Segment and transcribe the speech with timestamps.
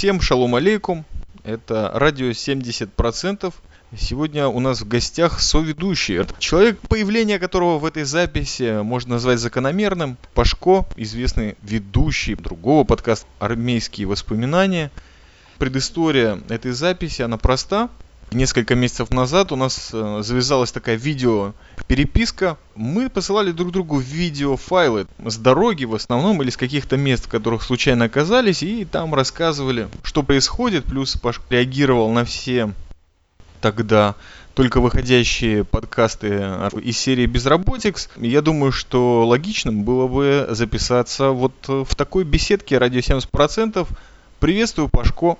[0.00, 1.04] Всем шалом алейкум.
[1.44, 3.52] Это радио 70%.
[3.98, 6.24] Сегодня у нас в гостях соведущий.
[6.38, 10.16] Человек, появление которого в этой записи можно назвать закономерным.
[10.32, 14.90] Пашко, известный ведущий другого подкаста «Армейские воспоминания».
[15.58, 17.90] Предыстория этой записи, она проста.
[18.32, 21.52] Несколько месяцев назад у нас э, завязалась такая видео
[21.88, 22.58] переписка.
[22.76, 27.64] Мы посылали друг другу видеофайлы с дороги в основном или с каких-то мест, в которых
[27.64, 30.84] случайно оказались, и там рассказывали, что происходит.
[30.84, 32.72] Плюс Паш реагировал на все
[33.60, 34.14] тогда
[34.54, 36.28] только выходящие подкасты
[36.82, 38.10] из серии Безработикс.
[38.16, 43.88] Я думаю, что логичным было бы записаться вот в такой беседке радио 70%.
[44.38, 45.36] Приветствую, Пашко.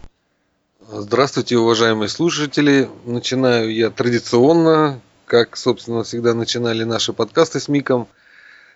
[0.92, 2.88] Здравствуйте, уважаемые слушатели.
[3.04, 8.08] Начинаю я традиционно, как, собственно, всегда начинали наши подкасты с Миком.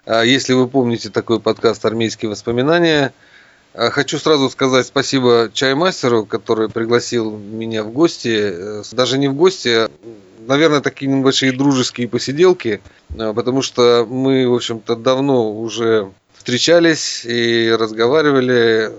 [0.07, 3.13] А если вы помните такой подкаст «Армейские воспоминания»,
[3.73, 8.55] а хочу сразу сказать спасибо чаймастеру, который пригласил меня в гости.
[8.95, 9.91] Даже не в гости, а,
[10.47, 12.81] наверное, такие небольшие дружеские посиделки,
[13.19, 18.93] а, потому что мы, в общем-то, давно уже встречались и разговаривали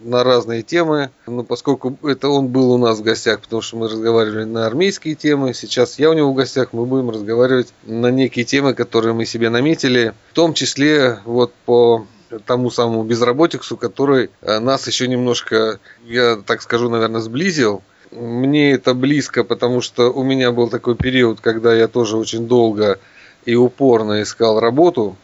[0.00, 1.10] на разные темы.
[1.26, 5.14] Но поскольку это он был у нас в гостях, потому что мы разговаривали на армейские
[5.14, 9.26] темы, сейчас я у него в гостях, мы будем разговаривать на некие темы, которые мы
[9.26, 12.06] себе наметили, в том числе вот по
[12.44, 17.82] тому самому безработиксу, который э, нас еще немножко, я так скажу, наверное, сблизил.
[18.10, 22.98] Мне это близко, потому что у меня был такой период, когда я тоже очень долго
[23.44, 25.16] и упорно искал работу.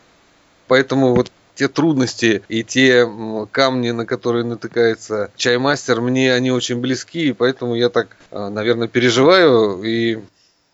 [0.67, 3.09] Поэтому вот те трудности и те
[3.51, 8.89] камни, на которые натыкается чаймастер, мне они очень близки, и поэтому я так, а, наверное,
[8.89, 10.19] переживаю и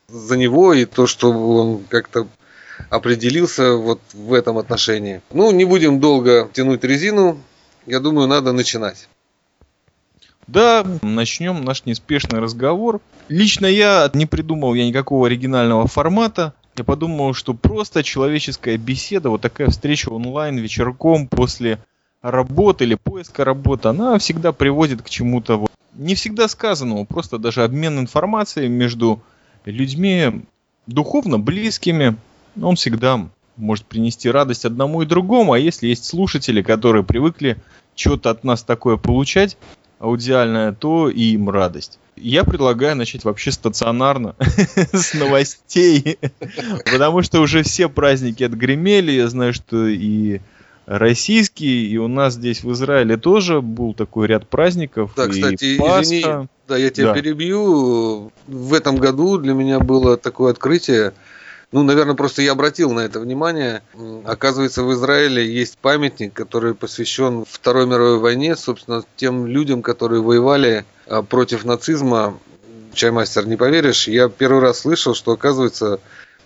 [0.09, 2.27] за него, и то, что он как-то
[2.89, 5.21] определился вот в этом отношении.
[5.33, 7.39] Ну, не будем долго тянуть резину,
[7.87, 9.09] я думаю, надо начинать.
[10.47, 13.01] Да, начнем наш неспешный разговор.
[13.29, 16.55] Лично я не придумал я никакого оригинального формата.
[16.77, 21.79] Я подумал, что просто человеческая беседа, вот такая встреча онлайн вечерком после
[22.23, 27.65] работы или поиска работы, она всегда приводит к чему-то вот, не всегда сказанному, просто даже
[27.65, 29.21] обмен информацией между
[29.65, 30.43] людьми
[30.87, 32.17] духовно близкими,
[32.61, 37.57] он всегда может принести радость одному и другому, а если есть слушатели, которые привыкли
[37.95, 39.57] что-то от нас такое получать,
[39.99, 41.99] аудиальное, то и им радость.
[42.21, 44.37] Я предлагаю начать вообще стационарно
[44.93, 46.19] с новостей,
[46.85, 49.13] потому что уже все праздники отгремели.
[49.13, 50.41] Я знаю, что и
[50.87, 55.13] российские, и у нас здесь в Израиле тоже был такой ряд праздников.
[55.17, 56.03] Да, кстати, Пасха.
[56.03, 57.15] извини, да, я тебя да.
[57.15, 58.33] перебью.
[58.47, 61.13] В этом году для меня было такое открытие.
[61.73, 63.83] Ну, наверное, просто я обратил на это внимание.
[64.25, 70.85] Оказывается, в Израиле есть памятник, который посвящен Второй мировой войне, собственно, тем людям, которые воевали
[71.07, 72.39] а, против нацизма.
[72.93, 76.01] Чаймастер, не поверишь, я первый раз слышал, что, оказывается,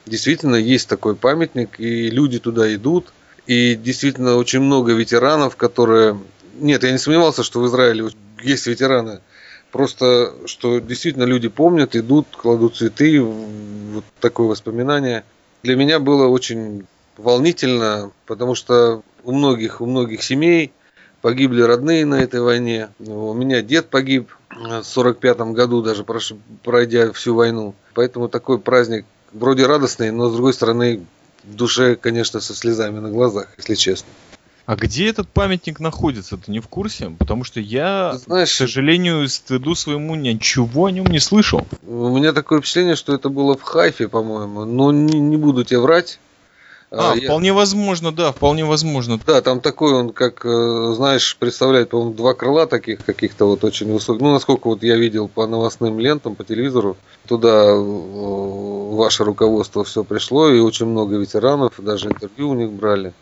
[0.05, 3.13] действительно есть такой памятник, и люди туда идут.
[3.47, 6.21] И действительно очень много ветеранов, которые...
[6.55, 8.11] Нет, я не сомневался, что в Израиле
[8.43, 9.21] есть ветераны.
[9.75, 15.25] Просто, что действительно люди помнят, идут, кладут цветы, вот такое воспоминание.
[15.65, 16.87] Для меня было очень
[17.17, 20.71] волнительно, потому что у многих, у многих семей
[21.23, 22.91] погибли родные на этой войне.
[23.01, 26.05] У меня дед погиб в 45 году, даже
[26.63, 27.75] пройдя всю войну.
[27.95, 31.05] Поэтому такой праздник вроде радостный, но с другой стороны
[31.43, 34.07] в душе, конечно, со слезами на глазах, если честно.
[34.67, 36.39] А где этот памятник находится?
[36.39, 37.11] Ты не в курсе?
[37.19, 41.67] Потому что я, Знаешь, к сожалению, стыду своему ничего о нем не слышал.
[41.87, 44.65] У меня такое впечатление, что это было в Хайфе, по-моему.
[44.65, 46.19] Но не, не буду тебе врать.
[46.91, 47.29] А, а я...
[47.29, 49.19] вполне возможно, да, вполне возможно.
[49.27, 53.93] Да, там такой он, как, э, знаешь, представляет, по-моему, два крыла таких каких-то вот очень
[53.93, 54.23] высоких.
[54.23, 56.97] Ну, насколько вот я видел по новостным лентам, по телевизору,
[57.27, 63.13] туда э, ваше руководство все пришло, и очень много ветеранов, даже интервью у них брали.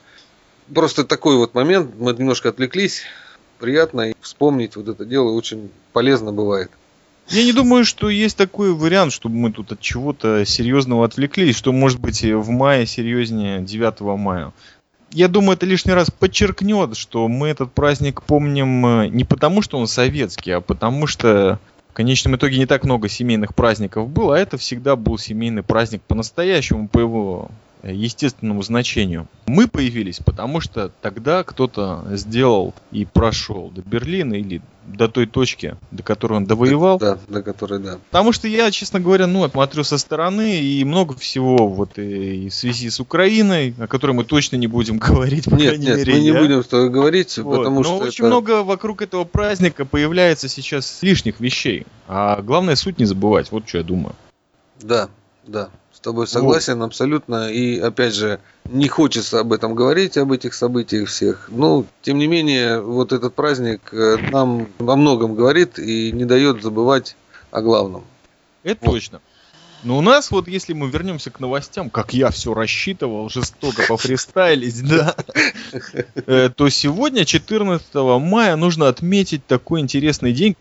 [0.75, 3.03] Просто такой вот момент, мы немножко отвлеклись,
[3.59, 6.71] приятно и вспомнить вот это дело очень полезно бывает.
[7.29, 11.73] Я не думаю, что есть такой вариант, чтобы мы тут от чего-то серьезного отвлеклись, что
[11.73, 14.53] может быть в мае серьезнее 9 мая.
[15.13, 19.79] Я думаю, это лишний раз подчеркнет, что мы этот праздник помним э, не потому, что
[19.79, 21.61] он советский, а потому что
[21.91, 26.01] в конечном итоге не так много семейных праздников было, а это всегда был семейный праздник
[26.03, 27.51] по-настоящему, по его
[27.83, 29.27] естественному значению.
[29.47, 35.77] Мы появились, потому что тогда кто-то сделал и прошел до Берлина или до той точки,
[35.91, 36.99] до которой он довоевал.
[36.99, 37.99] Да, до которой, да.
[38.11, 42.55] Потому что я, честно говоря, ну, смотрю со стороны, и много всего вот и в
[42.55, 46.21] связи с Украиной, о которой мы точно не будем говорить, по нет, нет, мере, мы
[46.21, 47.59] не будем с тобой говорить, вот.
[47.59, 48.27] потому Но что очень это...
[48.27, 51.87] много вокруг этого праздника появляется сейчас лишних вещей.
[52.09, 54.15] А главное суть не забывать, вот что я думаю.
[54.81, 55.09] Да,
[55.47, 55.71] да
[56.03, 56.87] тобой согласен вот.
[56.87, 57.51] абсолютно.
[57.51, 61.49] И опять же, не хочется об этом говорить, об этих событиях всех.
[61.49, 66.63] Но, тем не менее, вот этот праздник э, нам во многом говорит и не дает
[66.63, 67.17] забывать
[67.51, 68.05] о главном.
[68.63, 68.93] Это вот.
[68.93, 69.21] точно.
[69.83, 74.87] Но у нас вот, если мы вернемся к новостям, как я все рассчитывал, жестоко пофристайлить,
[74.87, 75.17] да,
[76.27, 80.57] э, то сегодня, 14 мая, нужно отметить такой интересный день,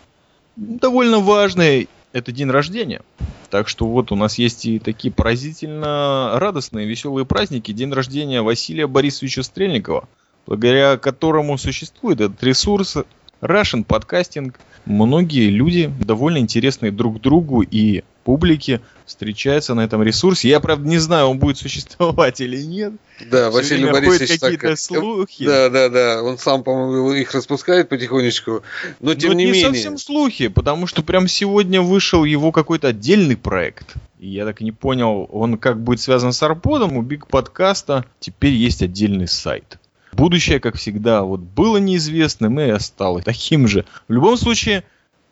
[0.56, 3.02] довольно важный, это день рождения.
[3.50, 7.72] Так что вот у нас есть и такие поразительно радостные, веселые праздники.
[7.72, 10.08] День рождения Василия Борисовича Стрельникова,
[10.46, 12.98] благодаря которому существует этот ресурс
[13.42, 14.56] Russian Podcasting.
[14.86, 20.50] Многие люди, довольно интересные друг другу и публике, встречаются на этом ресурсе.
[20.50, 22.94] Я, правда, не знаю, он будет существовать или нет.
[23.30, 24.80] Да, Все Василий Борисович какие-то так...
[24.80, 25.46] слухи.
[25.46, 26.24] Да, да, да.
[26.24, 28.64] Он сам, по-моему, их распускает потихонечку.
[29.00, 29.68] Но тем Но не, не менее.
[29.68, 33.96] совсем слухи, потому что прям сегодня вышел его какой-то отдельный проект.
[34.20, 38.06] И я так и не понял, он как будет связан с Арподом, у Биг подкаста
[38.20, 39.80] теперь есть отдельный сайт.
[40.14, 43.86] Будущее, как всегда, вот было неизвестным и осталось таким же.
[44.08, 44.84] В любом случае,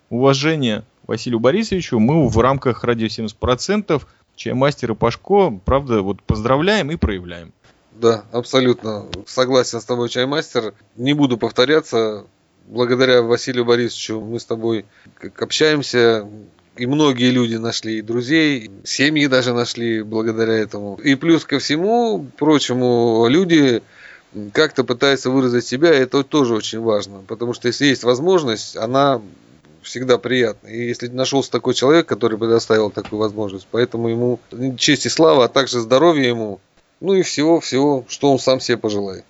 [0.10, 4.00] уважение Василию Борисовичу мы в рамках радио 70%
[4.36, 7.52] Чаймастер и Пашко, правда, вот поздравляем и проявляем.
[7.94, 9.08] Да, абсолютно.
[9.26, 10.76] Согласен с тобой, Чаймастер.
[10.96, 12.26] Не буду повторяться.
[12.68, 14.86] Благодаря Василию Борисовичу мы с тобой
[15.40, 16.28] общаемся,
[16.78, 21.00] и многие люди нашли и друзей, семьи даже нашли благодаря этому.
[21.04, 23.82] И плюс ко всему прочему, люди
[24.54, 27.24] как-то пытаются выразить себя, и это тоже очень важно.
[27.28, 29.20] Потому что если есть возможность, она
[29.84, 30.68] всегда приятно.
[30.68, 34.40] И если нашелся такой человек, который предоставил такую возможность, поэтому ему
[34.78, 36.60] честь и слава, а также здоровье ему,
[37.00, 39.26] ну и всего-всего, что он сам себе пожелает.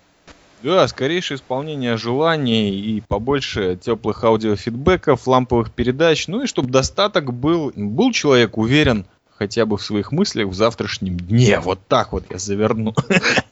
[0.62, 7.72] Да, скорейшее исполнение желаний и побольше теплых аудиофидбэков, ламповых передач, ну и чтобы достаток был,
[7.76, 9.06] был человек уверен
[9.40, 11.62] хотя бы в своих мыслях в завтрашнем дне.
[11.62, 12.94] Вот так вот я заверну.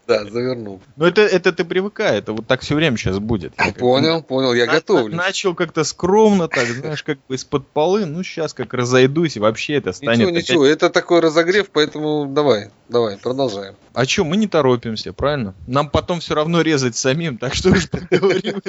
[0.06, 0.82] Да, завернул.
[0.96, 3.54] Но это, это ты привыкай, это вот так все время сейчас будет.
[3.58, 5.16] Я понял, как, понял, я на, готовлюсь.
[5.16, 9.76] Начал как-то скромно, так, знаешь, как бы из-под полы, ну сейчас как разойдусь, и вообще
[9.76, 10.28] это станет...
[10.28, 13.76] Ничего, ничего, это такой разогрев, поэтому давай, давай, продолжаем.
[13.94, 15.56] А что, мы не торопимся, правильно?
[15.68, 18.62] Нам потом все равно резать самим, так что уж поговорим.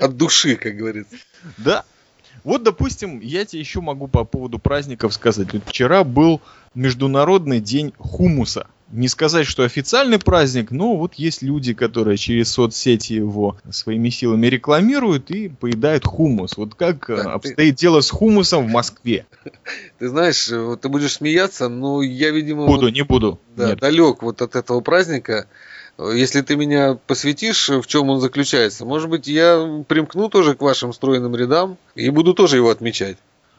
[0.00, 1.16] От души, как говорится.
[1.56, 1.84] Да.
[2.44, 5.52] Вот, допустим, я тебе еще могу по поводу праздников сказать.
[5.52, 6.40] Вот вчера был
[6.74, 8.66] Международный день хумуса.
[8.90, 14.46] Не сказать, что официальный праздник, но вот есть люди, которые через соцсети его своими силами
[14.46, 16.56] рекламируют и поедают хумус.
[16.56, 17.70] Вот как да, обстоит ты...
[17.72, 19.26] дело с хумусом в Москве?
[19.98, 22.66] Ты знаешь, вот ты будешь смеяться, но я, видимо...
[22.66, 23.40] Буду, вот, не буду.
[23.56, 25.48] Да, далек вот от этого праздника.
[25.98, 30.92] Если ты меня посвятишь, в чем он заключается, может быть, я примкну тоже к вашим
[30.92, 33.18] стройным рядам и буду тоже его отмечать.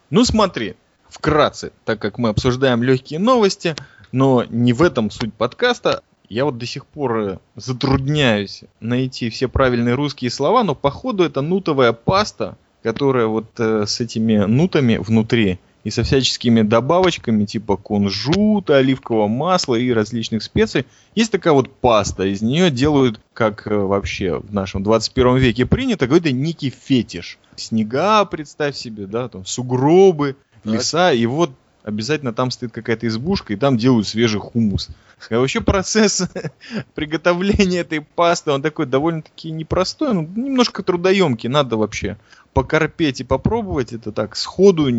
[0.09, 0.75] Ну смотри,
[1.09, 3.75] вкратце, так как мы обсуждаем легкие новости,
[4.13, 6.01] но не в этом суть подкаста.
[6.29, 11.41] Я вот до сих пор э, затрудняюсь найти все правильные русские слова, но походу это
[11.41, 18.77] нутовая паста, которая вот э, с этими нутами внутри и со всяческими добавочками типа кунжута,
[18.77, 20.85] оливкового масла и различных специй.
[21.15, 26.05] Есть такая вот паста, из нее делают, как э, вообще в нашем 21 веке принято,
[26.05, 27.37] какой-то некий фетиш.
[27.55, 31.51] Снега, представь себе, да, там сугробы, леса, и вот
[31.83, 34.89] обязательно там стоит какая-то избушка, и там делают свежий хумус.
[35.29, 36.23] А вообще процесс
[36.95, 42.17] приготовления этой пасты, он такой довольно-таки непростой, ну, немножко трудоемкий, надо вообще
[42.53, 44.89] покорпеть и попробовать это так сходу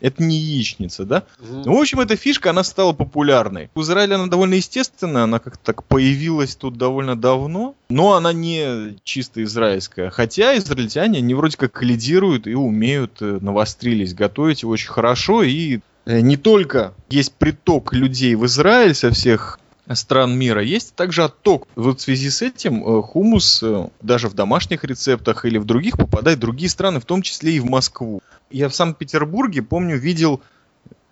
[0.00, 1.24] это не яичница, да?
[1.40, 1.62] Угу.
[1.66, 3.70] Ну, в общем, эта фишка, она стала популярной.
[3.74, 8.96] В Израиле она довольно естественная, она как-то так появилась тут довольно давно, но она не
[9.04, 10.10] чисто израильская.
[10.10, 16.20] Хотя израильтяне, они вроде как лидируют и умеют, э, навострились готовить очень хорошо, и э,
[16.20, 19.58] не только есть приток людей в Израиль со всех
[19.94, 20.62] стран мира.
[20.62, 21.66] Есть также отток.
[21.76, 23.62] Вот в связи с этим э, хумус
[24.02, 27.60] даже в домашних рецептах или в других попадает в другие страны, в том числе и
[27.60, 28.22] в Москву.
[28.50, 30.40] Я в Санкт-Петербурге, помню, видел,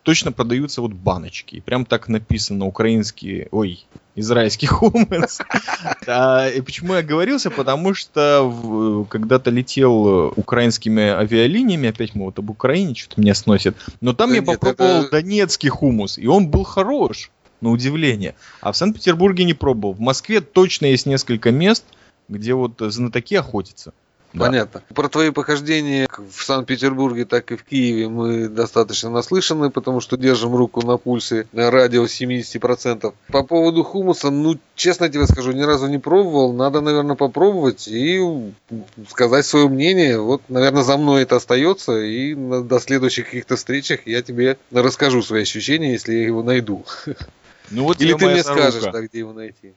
[0.06, 1.58] точно продаются вот баночки.
[1.58, 5.40] Прям так написано, украинские, ой, израильский хумус.
[6.06, 7.50] И почему я говорился?
[7.50, 14.12] Потому что когда-то летел украинскими авиалиниями, опять мы вот об Украине что-то меня сносит, но
[14.12, 18.34] там я попробовал донецкий хумус, и он был хорош, на удивление.
[18.60, 19.94] А в Санкт-Петербурге не пробовал.
[19.94, 21.84] В Москве точно есть несколько мест,
[22.28, 23.92] где вот знатоки охотятся
[24.38, 24.82] Понятно.
[24.94, 30.54] Про твои похождения в Санкт-Петербурге, так и в Киеве мы достаточно наслышаны, потому что держим
[30.54, 33.14] руку на пульсе на радио 70%.
[33.28, 36.52] По поводу хумуса, ну, честно тебе скажу, ни разу не пробовал.
[36.52, 38.20] Надо, наверное, попробовать и
[39.08, 40.20] сказать свое мнение.
[40.20, 42.00] Вот, наверное, за мной это остается.
[42.00, 46.84] И до следующих каких-то встречах я тебе расскажу свои ощущения, если я его найду.
[47.70, 49.72] Ну, вот Или ты мне скажешь, да, где его найти.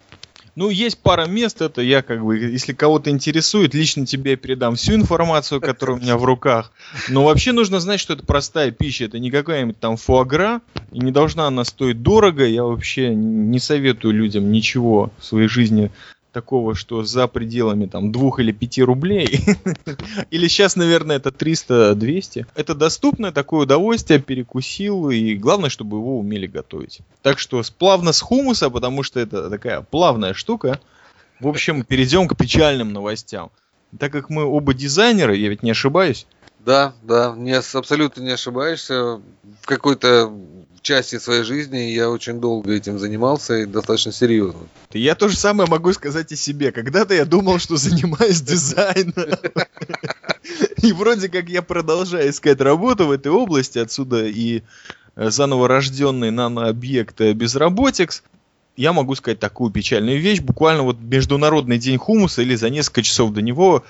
[0.56, 4.96] Ну, есть пара мест, это я как бы, если кого-то интересует, лично тебе передам всю
[4.96, 6.74] информацию, которая у меня в руках.
[7.08, 11.12] Но вообще нужно знать, что это простая пища, это не какая-нибудь там фуагра, и не
[11.12, 12.46] должна она стоить дорого.
[12.46, 15.92] Я вообще не советую людям ничего в своей жизни
[16.32, 19.40] такого, что за пределами там двух или пяти рублей,
[20.32, 26.48] или сейчас, наверное, это 300-200, это доступное такое удовольствие, перекусил, и главное, чтобы его умели
[26.48, 27.00] готовить.
[27.22, 30.80] Так что плавно с хумуса, потому что это такая плавная штука.
[31.40, 33.50] В общем, перейдем к печальным новостям.
[33.98, 36.28] Так как мы оба дизайнеры, я ведь не ошибаюсь,
[36.60, 39.22] да, да, не, абсолютно не ошибаешься.
[39.62, 40.32] В какой-то
[40.82, 44.62] части своей жизни я очень долго этим занимался и достаточно серьезно.
[44.94, 46.72] Я то же самое могу сказать и себе.
[46.72, 49.14] Когда-то я думал, что занимаюсь дизайном.
[50.82, 54.64] И вроде как я продолжаю искать работу в этой области, отсюда и
[55.16, 58.24] э, заново рожденный нанообъект Безработикс.
[58.78, 60.40] Я могу сказать такую печальную вещь.
[60.40, 63.84] Буквально вот Международный день хумуса или за несколько часов до него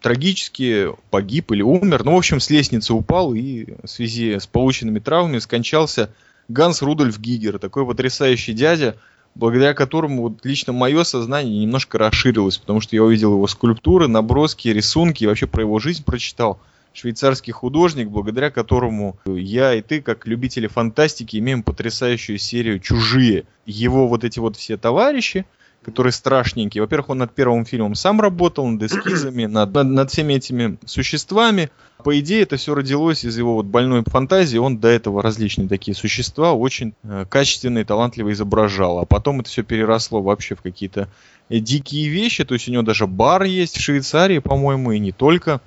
[0.00, 2.04] трагически погиб или умер.
[2.04, 6.10] Ну, в общем, с лестницы упал и в связи с полученными травмами скончался
[6.48, 8.96] Ганс Рудольф Гигер, такой потрясающий дядя,
[9.34, 14.68] благодаря которому вот лично мое сознание немножко расширилось, потому что я увидел его скульптуры, наброски,
[14.68, 16.58] рисунки и вообще про его жизнь прочитал.
[16.94, 23.44] Швейцарский художник, благодаря которому я и ты, как любители фантастики, имеем потрясающую серию «Чужие».
[23.66, 25.44] Его вот эти вот все товарищи,
[25.88, 26.80] который страшненький.
[26.80, 31.70] Во-первых, он над первым фильмом сам работал, над эскизами, над, над, над всеми этими существами.
[32.04, 34.58] По идее, это все родилось из его вот больной фантазии.
[34.58, 38.98] Он до этого различные такие существа очень э, качественно и талантливо изображал.
[38.98, 41.08] А потом это все переросло вообще в какие-то
[41.48, 42.44] э, дикие вещи.
[42.44, 45.60] То есть у него даже бар есть в Швейцарии, по-моему, и не только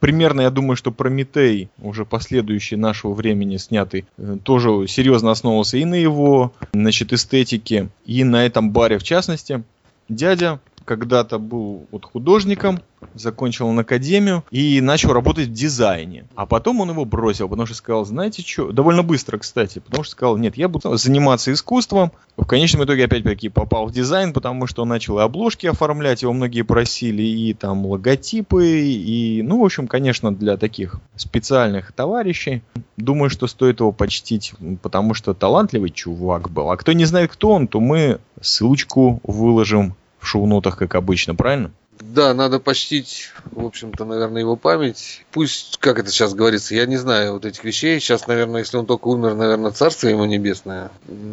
[0.00, 5.84] примерно, я думаю, что Прометей, уже последующий нашего времени снятый, э, тоже серьезно основывался и
[5.84, 9.62] на его, значит, эстетике, и на этом баре в частности.
[10.08, 12.80] Дядя когда-то был вот художником,
[13.14, 16.24] закончил он академию и начал работать в дизайне.
[16.34, 20.12] А потом он его бросил, потому что сказал, знаете что, довольно быстро, кстати, потому что
[20.12, 22.10] сказал, нет, я буду заниматься искусством.
[22.38, 26.32] В конечном итоге опять-таки попал в дизайн, потому что он начал и обложки оформлять, его
[26.32, 32.62] многие просили, и там логотипы, и, ну, в общем, конечно, для таких специальных товарищей.
[32.96, 36.70] Думаю, что стоит его почтить, потому что талантливый чувак был.
[36.70, 41.70] А кто не знает, кто он, то мы ссылочку выложим в шоу-нотах, как обычно, правильно?
[42.00, 45.24] Да, надо почтить, в общем-то, наверное, его память.
[45.32, 47.98] Пусть, как это сейчас говорится, я не знаю вот этих вещей.
[47.98, 50.90] Сейчас, наверное, если он только умер, наверное, царство ему небесное.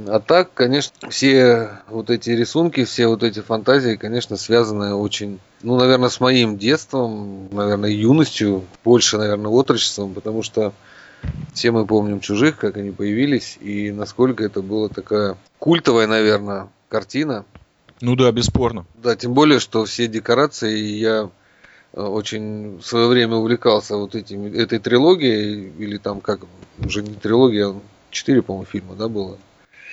[0.07, 5.77] А так, конечно, все вот эти рисунки, все вот эти фантазии, конечно, связаны очень, ну,
[5.77, 10.73] наверное, с моим детством, наверное, юностью, больше, наверное, отрочеством, потому что
[11.53, 17.45] все мы помним чужих, как они появились, и насколько это была такая культовая, наверное, картина.
[18.01, 18.85] Ну да, бесспорно.
[18.95, 21.29] Да, тем более, что все декорации я
[21.93, 26.41] э, очень в свое время увлекался вот этим, этой трилогией, или там как,
[26.83, 29.37] уже не трилогия, а четыре, по-моему, фильма, да, было?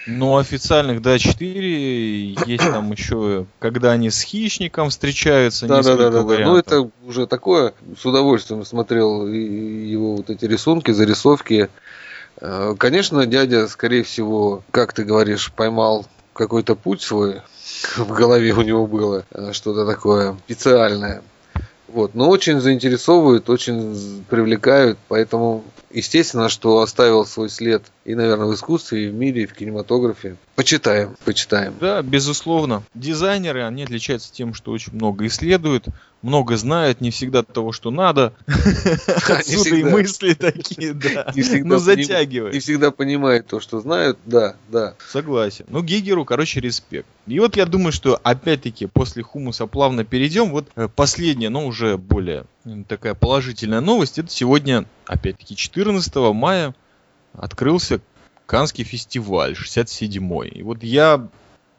[0.06, 2.32] Ну, официальных, да, четыре.
[2.32, 6.38] Есть там еще, когда они с хищником встречаются, да, да, да, да, да.
[6.40, 7.73] Ну, это уже такое.
[8.00, 11.68] С удовольствием смотрел его вот эти рисунки, зарисовки.
[12.40, 17.42] Э, конечно, дядя, скорее всего, как ты говоришь, поймал какой-то путь свой,
[17.96, 21.22] в голове у него было э, что-то такое специальное.
[21.88, 22.14] Вот.
[22.14, 25.62] Но очень заинтересовывают, очень привлекают, поэтому
[25.92, 30.37] естественно, что оставил свой след и, наверное, в искусстве, и в мире, и в кинематографе.
[30.54, 31.75] Почитаем, почитаем.
[31.80, 32.82] Да, безусловно.
[32.94, 35.87] Дизайнеры, они отличаются тем, что очень много исследуют,
[36.22, 38.32] много знают, не всегда того, что надо.
[39.28, 41.32] Отсюда и мысли такие, да.
[41.34, 42.54] Ну, затягивают.
[42.54, 44.94] Не всегда понимают то, что знают, да, да.
[45.08, 45.66] Согласен.
[45.68, 47.06] Ну, Гигеру, короче, респект.
[47.26, 50.50] И вот я думаю, что опять-таки после хумуса плавно перейдем.
[50.50, 52.44] Вот э, последняя, но уже более
[52.87, 54.19] такая положительная новость.
[54.19, 56.75] Это сегодня, опять-таки, 14 мая
[57.33, 58.00] открылся
[58.47, 60.49] Канский фестиваль 67-й.
[60.49, 61.28] И вот я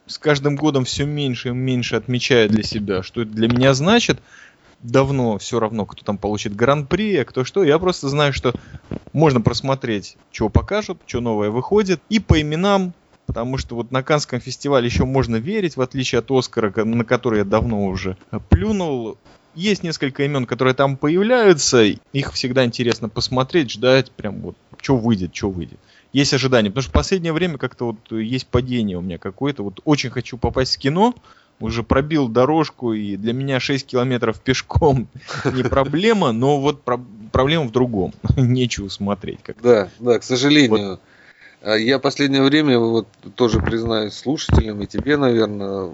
[0.05, 4.19] с каждым годом все меньше и меньше отмечаю для себя, что это для меня значит.
[4.81, 7.63] Давно все равно, кто там получит гран-при, а кто что.
[7.63, 8.53] Я просто знаю, что
[9.13, 12.01] можно просмотреть, что покажут, что новое выходит.
[12.09, 12.93] И по именам,
[13.25, 17.39] потому что вот на Канском фестивале еще можно верить, в отличие от Оскара, на который
[17.39, 18.17] я давно уже
[18.49, 19.17] плюнул
[19.55, 25.35] есть несколько имен, которые там появляются, их всегда интересно посмотреть, ждать, прям вот, что выйдет,
[25.35, 25.79] что выйдет.
[26.11, 29.79] Есть ожидания, потому что в последнее время как-то вот есть падение у меня какое-то, вот
[29.83, 31.15] очень хочу попасть в кино,
[31.59, 35.07] уже пробил дорожку, и для меня 6 километров пешком
[35.53, 38.13] не проблема, но вот про- проблема в другом.
[38.37, 39.39] Нечего смотреть.
[39.43, 40.99] Как да, да, к сожалению.
[41.63, 41.79] Вот.
[41.79, 45.93] Я последнее время, вот тоже признаюсь слушателям и тебе, наверное,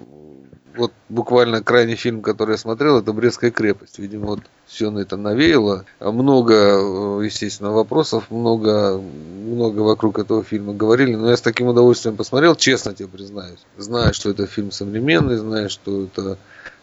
[0.80, 3.98] вот буквально крайний фильм, который я смотрел, это «Брестская крепость».
[3.98, 5.84] Видимо, вот все на это навеяло.
[6.00, 12.56] Много, естественно, вопросов, много, много вокруг этого фильма говорили, но я с таким удовольствием посмотрел,
[12.56, 13.60] честно тебе признаюсь.
[13.76, 16.38] Знаю, что это фильм современный, знаю, что это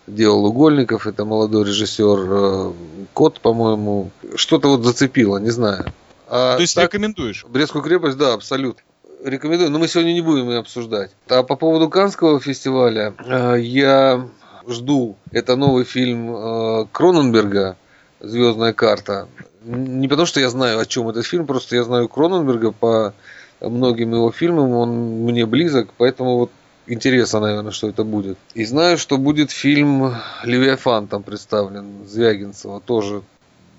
[0.05, 2.73] делал Угольников, это молодой режиссер э,
[3.13, 4.11] Кот, по-моему.
[4.35, 5.91] Что-то вот зацепило, не знаю.
[6.29, 7.45] А То есть так, рекомендуешь?
[7.49, 8.83] Брестскую крепость, да, абсолютно
[9.23, 11.11] рекомендую, но мы сегодня не будем ее обсуждать.
[11.29, 14.27] А по поводу Канского фестиваля, э, я
[14.67, 17.77] жду, это новый фильм э, Кроненберга
[18.19, 19.27] «Звездная карта».
[19.63, 23.13] Не потому, что я знаю, о чем этот фильм, просто я знаю Кроненберга по
[23.59, 24.89] многим его фильмам, он
[25.23, 26.51] мне близок, поэтому вот
[26.85, 28.37] интересно, наверное, что это будет.
[28.53, 33.23] И знаю, что будет фильм «Левиафан» там представлен, Звягинцева, тоже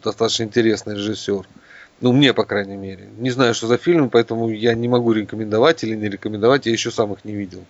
[0.03, 1.47] достаточно интересный режиссер.
[2.01, 3.09] Ну, мне, по крайней мере.
[3.19, 6.91] Не знаю, что за фильм, поэтому я не могу рекомендовать или не рекомендовать, я еще
[6.91, 7.65] сам их не видел.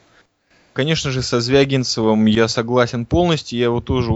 [0.74, 4.12] Конечно же, со Звягинцевым я согласен полностью, я его тоже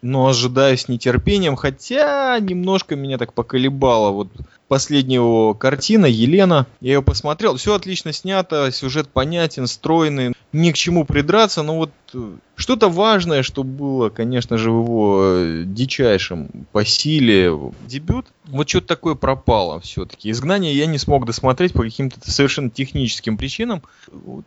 [0.00, 4.12] ну, ожидаю с нетерпением, хотя немножко меня так поколебало.
[4.12, 4.28] Вот
[4.68, 10.74] последняя его картина «Елена», я ее посмотрел, все отлично снято, сюжет понятен, стройный, ни к
[10.74, 16.48] чему придраться, но вот э, что-то важное, что было, конечно же, в его э, дичайшем
[16.72, 17.52] по силе
[17.86, 20.30] дебют, вот что-то такое пропало все-таки.
[20.30, 23.82] «Изгнание» я не смог досмотреть по каким-то совершенно техническим причинам.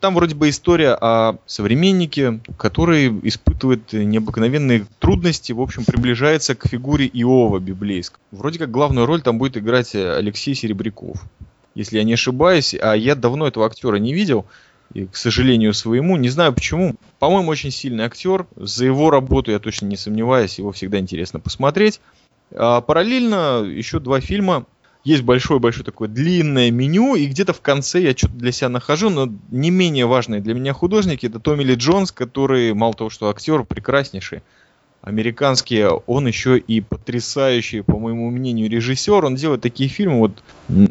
[0.00, 7.06] Там вроде бы история о современнике, который испытывает необыкновенные трудности, в общем, приближается к фигуре
[7.06, 8.20] Иова библейского.
[8.30, 11.22] Вроде как главную роль там будет играть Алексей Серебряков,
[11.74, 14.46] если я не ошибаюсь, а я давно этого актера не видел,
[14.92, 19.58] и, к сожалению своему, не знаю почему, по-моему, очень сильный актер, за его работу я
[19.58, 22.00] точно не сомневаюсь, его всегда интересно посмотреть.
[22.52, 24.66] А параллельно еще два фильма,
[25.04, 29.32] есть большое-большое такое длинное меню, и где-то в конце я что-то для себя нахожу, но
[29.50, 33.64] не менее важные для меня художники, это Томми Ли Джонс, который, мало того, что актер
[33.64, 34.42] прекраснейший,
[35.02, 39.24] американский, он еще и потрясающий, по моему мнению, режиссер.
[39.24, 40.42] Он делает такие фильмы, вот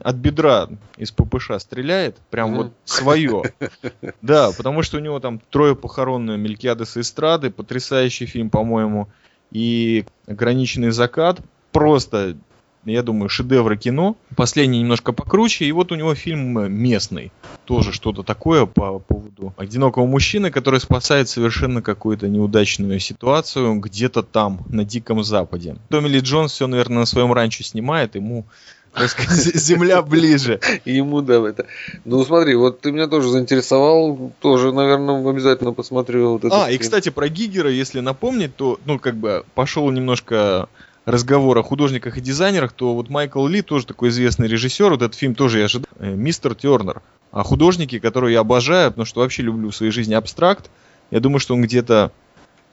[0.03, 0.67] от бедра
[0.97, 3.43] из ППШ стреляет, прям вот свое.
[4.21, 9.09] Да, потому что у него там трое похоронные Мелькиадес и Эстрады, потрясающий фильм, по-моему,
[9.51, 11.39] и ограниченный закат.
[11.71, 12.37] Просто
[12.85, 14.15] я думаю, шедевры кино.
[14.35, 15.65] Последний немножко покруче.
[15.65, 17.31] И вот у него фильм местный.
[17.65, 24.65] Тоже что-то такое по поводу одинокого мужчины, который спасает совершенно какую-то неудачную ситуацию где-то там,
[24.69, 25.75] на Диком Западе.
[25.89, 28.15] Томми Ли Джонс все, наверное, на своем ранчо снимает.
[28.15, 28.45] Ему
[29.29, 30.59] земля ближе.
[30.85, 31.65] Ему, да, это.
[32.05, 36.39] Ну, смотри, вот ты меня тоже заинтересовал, тоже, наверное, обязательно посмотрю.
[36.39, 40.69] Вот а, и, кстати, про Гигера, если напомнить, то, ну, как бы, пошел немножко
[41.09, 45.15] разговор о художниках и дизайнерах, то вот Майкл Ли, тоже такой известный режиссер, вот этот
[45.15, 47.01] фильм тоже я ожидал, э, Мистер Тернер.
[47.31, 50.69] А художники, которые я обожаю, потому что вообще люблю в своей жизни абстракт,
[51.11, 52.11] я думаю, что он где-то,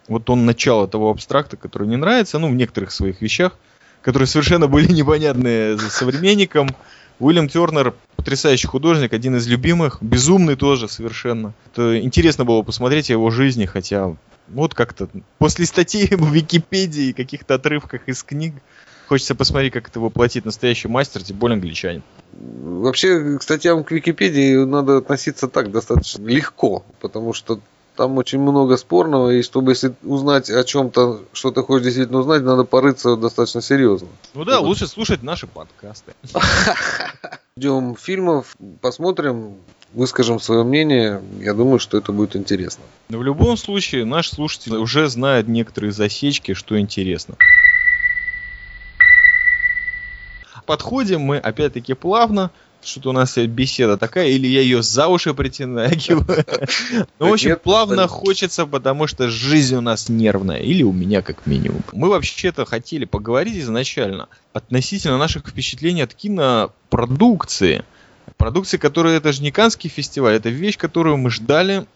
[0.09, 3.59] вот он начало того абстракта, который мне нравится, ну, в некоторых своих вещах,
[4.03, 6.69] которые совершенно были непонятны современникам.
[7.19, 11.55] Уильям Тернер потрясающий художник, один из любимых, безумный тоже совершенно.
[11.73, 14.15] Это интересно было посмотреть о его жизни, хотя
[14.49, 18.55] вот как-то после статей в Википедии и каких-то отрывках из книг
[19.09, 22.03] хочется посмотреть, как это воплотит настоящий мастер, тем более англичанин.
[22.33, 27.61] Вообще, к статьям к Википедии надо относиться так достаточно легко, потому что
[27.97, 32.43] там очень много спорного, и чтобы если узнать о чем-то, что ты хочешь действительно узнать,
[32.43, 34.09] надо порыться достаточно серьезно.
[34.35, 34.67] Ну да, вот.
[34.67, 36.13] лучше слушать наши подкасты.
[37.59, 39.57] Ждем фильмов, посмотрим,
[39.93, 41.23] выскажем свое мнение.
[41.41, 42.85] Я думаю, что это будет интересно.
[43.09, 47.37] Но в любом случае, наш слушатель уже знает некоторые засечки, что интересно.
[50.67, 52.51] Подходим мы опять-таки плавно
[52.87, 56.27] что-то у нас беседа такая, или я ее за уши притягиваю.
[57.19, 61.47] Ну, в общем, плавно хочется, потому что жизнь у нас нервная, или у меня как
[61.47, 61.83] минимум.
[61.93, 67.85] Мы вообще-то хотели поговорить изначально относительно наших впечатлений от кинопродукции.
[68.37, 71.87] Продукции, которая это же не Канский фестиваль, это вещь, которую мы ждали,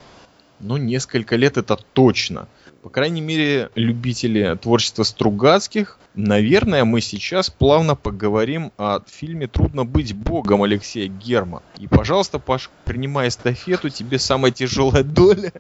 [0.61, 2.49] ну, несколько лет это точно.
[2.83, 10.15] по крайней мере, любители творчества Стругацких, наверное, мы сейчас плавно поговорим о фильме «Трудно быть
[10.15, 11.63] богом» Алексея Герма.
[11.79, 15.53] И, пожалуйста, Паш, принимай эстафету, тебе самая тяжелая доля.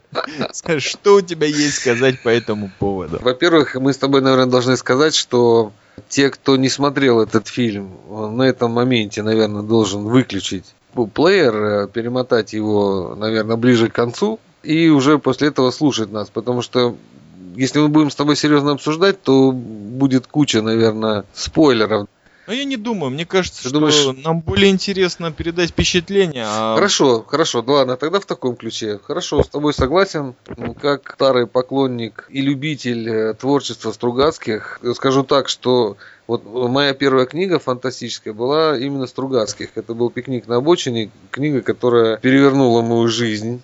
[0.78, 3.18] Что у тебя есть сказать по этому поводу?
[3.20, 5.72] Во-первых, мы с тобой, наверное, должны сказать, что
[6.08, 10.64] те, кто не смотрел этот фильм, на этом моменте, наверное, должен выключить
[11.14, 16.62] плеер, э, перемотать его, наверное, ближе к концу, и уже после этого слушать нас, потому
[16.62, 16.96] что
[17.56, 22.06] если мы будем с тобой серьезно обсуждать, то будет куча, наверное, спойлеров.
[22.50, 24.24] Но я не думаю, мне кажется, Ты что думаешь...
[24.24, 26.42] нам более интересно передать впечатление.
[26.44, 26.74] А...
[26.74, 28.98] Хорошо, хорошо, ну ладно, тогда в таком ключе.
[29.04, 30.34] Хорошо, с тобой согласен.
[30.82, 37.60] Как старый поклонник и любитель э, творчества Стругацких, скажу так, что вот моя первая книга
[37.60, 39.68] фантастическая была именно Стругацких.
[39.76, 43.62] Это был «Пикник на обочине», книга, которая перевернула мою жизнь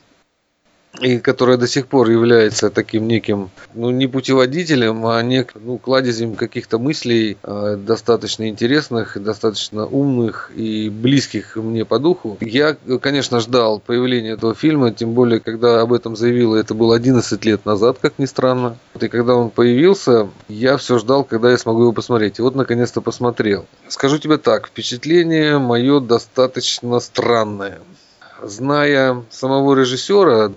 [1.01, 6.35] и которая до сих пор является таким неким, ну, не путеводителем, а нек, ну, кладезем
[6.35, 12.39] каких-то мыслей э, достаточно интересных, достаточно умных и близких мне по духу.
[12.41, 17.45] Я, конечно, ждал появления этого фильма, тем более, когда об этом заявила, это было 11
[17.45, 18.79] лет назад, как ни странно.
[19.01, 22.39] И когда он появился, я все ждал, когда я смогу его посмотреть.
[22.39, 23.67] И вот, наконец-то, посмотрел.
[23.89, 27.81] Скажу тебе так, впечатление мое достаточно странное
[28.43, 30.53] зная самого режиссера,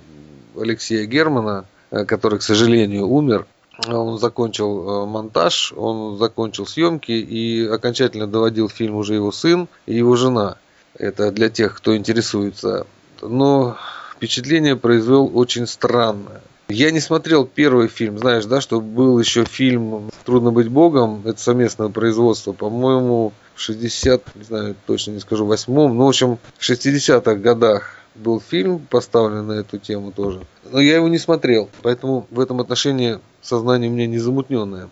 [0.57, 3.45] Алексея Германа, э, который, к сожалению, умер.
[3.87, 9.95] Он закончил э, монтаж, он закончил съемки и окончательно доводил фильм уже его сын и
[9.95, 10.57] его жена.
[10.95, 12.85] Это для тех, кто интересуется.
[13.21, 13.77] Но
[14.15, 16.41] впечатление произвел очень странное.
[16.67, 21.41] Я не смотрел первый фильм, знаешь, да, что был еще фильм «Трудно быть богом», это
[21.41, 26.69] совместное производство, по-моему, в 60, не знаю, точно не скажу, восьмом, ну, в общем, в
[26.69, 30.45] 60-х годах был фильм поставлен на эту тему тоже.
[30.71, 34.89] Но я его не смотрел, поэтому в этом отношении сознание у меня не замутненное.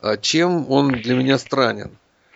[0.00, 1.90] А чем он для меня странен?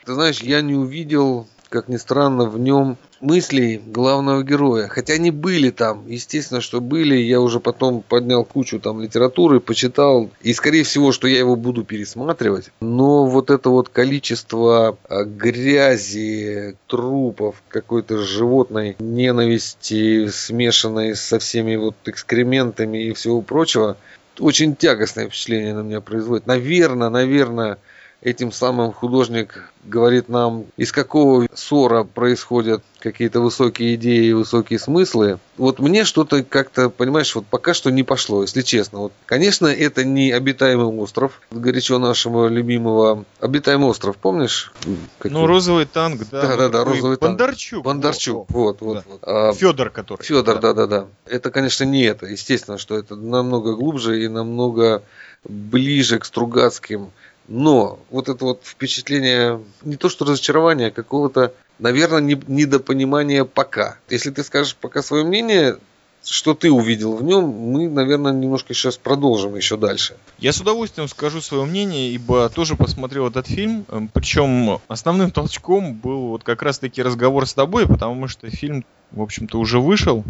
[0.04, 4.88] Ты знаешь, я не увидел как ни странно, в нем мыслей главного героя.
[4.88, 7.16] Хотя они были там, естественно, что были.
[7.16, 10.30] Я уже потом поднял кучу там литературы, почитал.
[10.42, 12.70] И, скорее всего, что я его буду пересматривать.
[12.80, 21.96] Но вот это вот количество а, грязи, трупов, какой-то животной ненависти, смешанной со всеми вот
[22.06, 23.96] экскрементами и всего прочего,
[24.38, 26.46] очень тягостное впечатление на меня производит.
[26.46, 27.78] Наверное, наверное,
[28.20, 35.38] Этим самым художник говорит нам, из какого ссора происходят какие-то высокие идеи, высокие смыслы.
[35.56, 38.98] Вот мне что-то как-то, понимаешь, вот пока что не пошло, если честно.
[38.98, 43.24] Вот, конечно, это не обитаемый остров, горячо нашего любимого.
[43.38, 44.72] Обитаемый остров, помнишь?
[45.18, 45.30] Какой?
[45.30, 46.42] Ну, розовый танк, да.
[46.42, 47.38] Да, да, да, розовый танк.
[47.38, 47.84] Бондарчук.
[47.84, 48.94] Бондарчук, вот, вот.
[48.96, 49.04] Да.
[49.06, 49.20] вот.
[49.22, 50.22] А, Федор, который.
[50.24, 50.72] Федор, да.
[50.72, 51.06] да, да, да.
[51.24, 52.26] Это, конечно, не это.
[52.26, 55.04] Естественно, что это намного глубже и намного
[55.44, 57.12] ближе к Стругацким
[57.48, 63.98] но вот это вот впечатление, не то что разочарование, а какого-то, наверное, недопонимания пока.
[64.10, 65.78] Если ты скажешь пока свое мнение,
[66.24, 70.16] что ты увидел в нем, мы, наверное, немножко сейчас продолжим еще дальше.
[70.38, 73.86] Я с удовольствием скажу свое мнение, ибо тоже посмотрел этот фильм.
[73.88, 79.22] Эм, Причем основным толчком был вот как раз-таки разговор с тобой, потому что фильм, в
[79.22, 80.24] общем-то, уже вышел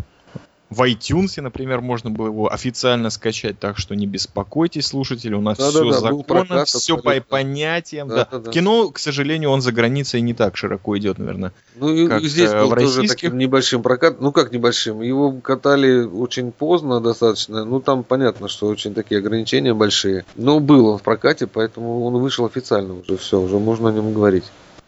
[0.70, 5.56] в iTunes, например, можно было его официально скачать, так что не беспокойтесь, слушатели, у нас
[5.56, 7.12] да, все да, да, законно, прокат, все абсолютно.
[7.12, 8.08] по понятиям.
[8.08, 8.28] Да, да.
[8.32, 8.50] Да, да.
[8.50, 11.52] Кино, к сожалению, он за границей не так широко идет, наверное.
[11.76, 15.32] Ну и как, здесь э, был в тоже таким небольшим прокат, ну как небольшим, его
[15.32, 20.98] катали очень поздно достаточно, ну там понятно, что очень такие ограничения большие, но был он
[20.98, 24.44] в прокате, поэтому он вышел официально уже, все, уже можно о нем говорить.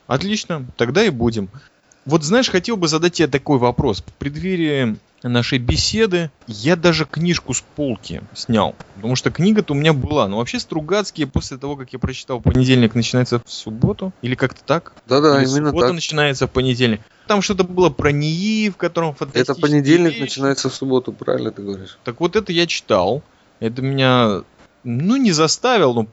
[0.06, 1.48] Отлично, тогда и будем.
[2.10, 4.00] Вот знаешь, хотел бы задать тебе такой вопрос.
[4.00, 8.74] В преддверии нашей беседы я даже книжку с полки снял.
[8.96, 10.26] Потому что книга-то у меня была.
[10.26, 14.12] Но вообще Стругацкие после того, как я прочитал понедельник начинается в субботу.
[14.22, 14.92] Или как-то так.
[15.06, 15.94] Да-да, именно суббота так.
[15.94, 17.00] начинается в понедельник.
[17.28, 20.20] Там что-то было про НИИ, в котором Это понедельник вещи.
[20.20, 21.96] начинается в субботу, правильно ты говоришь.
[22.02, 23.22] Так вот это я читал.
[23.60, 24.42] Это меня,
[24.82, 26.06] ну, не заставил, но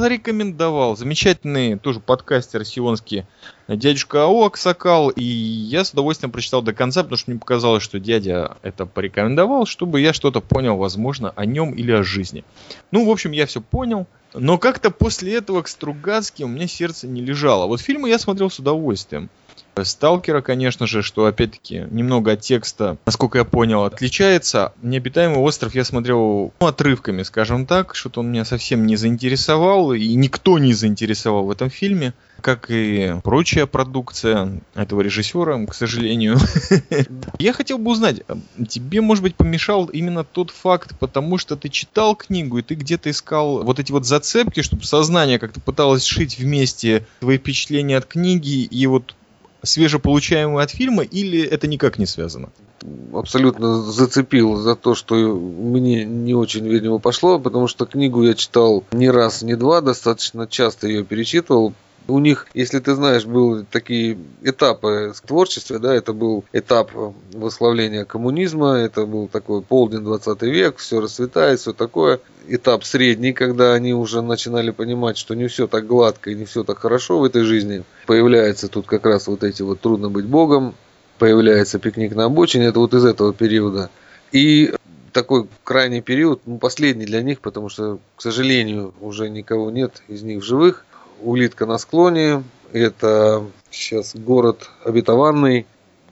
[0.00, 0.96] порекомендовал.
[0.96, 3.26] Замечательный тоже подкастер сионский
[3.68, 5.10] дядюшка Ау Аксакал.
[5.10, 9.66] И я с удовольствием прочитал до конца, потому что мне показалось, что дядя это порекомендовал,
[9.66, 12.44] чтобы я что-то понял, возможно, о нем или о жизни.
[12.90, 14.06] Ну, в общем, я все понял.
[14.32, 17.66] Но как-то после этого к Стругацки у меня сердце не лежало.
[17.66, 19.28] Вот фильмы я смотрел с удовольствием.
[19.84, 24.72] Сталкера, конечно же, что опять-таки немного от текста, насколько я понял, отличается.
[24.82, 30.14] Необитаемый остров я смотрел ну, отрывками, скажем так, что-то он меня совсем не заинтересовал, и
[30.14, 36.38] никто не заинтересовал в этом фильме как и прочая продукция этого режиссера, к сожалению.
[37.38, 38.22] Я хотел бы узнать,
[38.68, 43.10] тебе, может быть, помешал именно тот факт, потому что ты читал книгу, и ты где-то
[43.10, 48.62] искал вот эти вот зацепки, чтобы сознание как-то пыталось шить вместе твои впечатления от книги
[48.62, 49.14] и вот
[49.62, 52.50] свежеполучаемые от фильма, или это никак не связано?
[53.12, 58.84] Абсолютно зацепил за то, что мне не очень, видимо, пошло, потому что книгу я читал
[58.92, 61.74] не раз, не два, достаточно часто ее перечитывал,
[62.10, 66.90] у них, если ты знаешь, были такие этапы в творчестве, да, это был этап
[67.32, 72.20] восславления коммунизма, это был такой полдень 20 век, все расцветает, все такое.
[72.48, 76.64] Этап средний, когда они уже начинали понимать, что не все так гладко и не все
[76.64, 77.84] так хорошо в этой жизни.
[78.06, 80.74] Появляется тут как раз вот эти вот «Трудно быть Богом»,
[81.18, 83.90] появляется «Пикник на обочине», это вот из этого периода.
[84.32, 84.72] И
[85.12, 90.22] такой крайний период, ну, последний для них, потому что, к сожалению, уже никого нет из
[90.22, 90.86] них в живых.
[91.22, 92.44] Улитка на склоне.
[92.72, 95.66] Это сейчас город обетованный.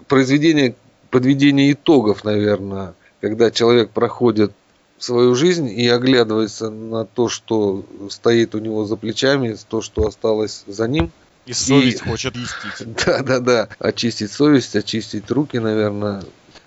[0.07, 0.75] Произведение
[1.11, 4.53] подведения итогов, наверное, когда человек проходит
[4.99, 10.65] свою жизнь и оглядывается на то, что стоит у него за плечами, то, что осталось
[10.67, 11.11] за ним.
[11.47, 12.09] И совесть и...
[12.09, 12.89] хочет очистить.
[13.07, 13.69] Да, да, да.
[13.79, 16.23] Очистить совесть, очистить руки, наверное.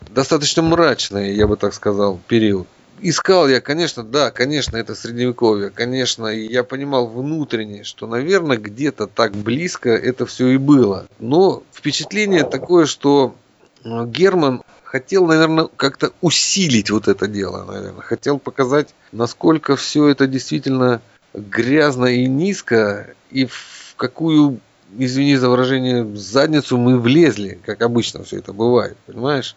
[0.10, 2.68] Достаточно мрачный, я бы так сказал, период.
[3.04, 9.32] Искал я, конечно, да, конечно, это средневековье, конечно, я понимал внутренне, что, наверное, где-то так
[9.32, 11.08] близко это все и было.
[11.18, 13.36] Но впечатление такое, что
[13.84, 18.02] э, Герман хотел, наверное, как-то усилить вот это дело, наверное.
[18.02, 21.02] Хотел показать, насколько все это действительно
[21.34, 24.60] грязно и низко, и в какую,
[24.96, 29.56] извини за выражение, задницу мы влезли, как обычно все это бывает, понимаешь?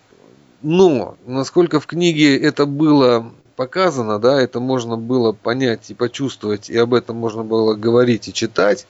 [0.66, 6.78] Но, насколько в книге это было показано, да, это можно было понять и почувствовать, и
[6.78, 8.86] об этом можно было говорить и читать,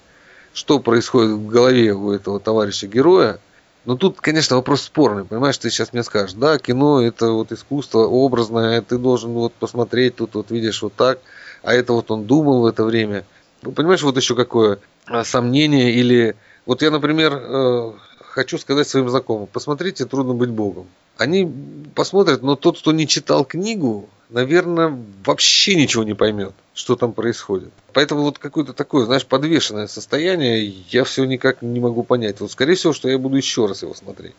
[0.53, 3.41] что происходит в голове у этого товарища героя.
[3.87, 8.07] Но тут, конечно, вопрос спорный, понимаешь, ты сейчас мне скажешь, да, кино это вот искусство
[8.07, 11.19] образное, ты должен вот посмотреть, тут вот видишь вот так,
[11.65, 13.25] а это вот он думал в это время.
[13.63, 16.37] Ну, понимаешь, вот еще какое а, сомнение или...
[16.67, 17.93] Вот я, например, э,
[18.35, 20.89] хочу сказать своим знакомым, посмотрите «Трудно быть Богом».
[21.17, 21.49] Они
[21.95, 27.71] посмотрят, но тот, кто не читал книгу, наверное, вообще ничего не поймет, что там происходит.
[27.93, 32.41] Поэтому вот какое-то такое, знаешь, подвешенное состояние, я все никак не могу понять.
[32.41, 34.35] Вот, скорее всего, что я буду еще раз его смотреть.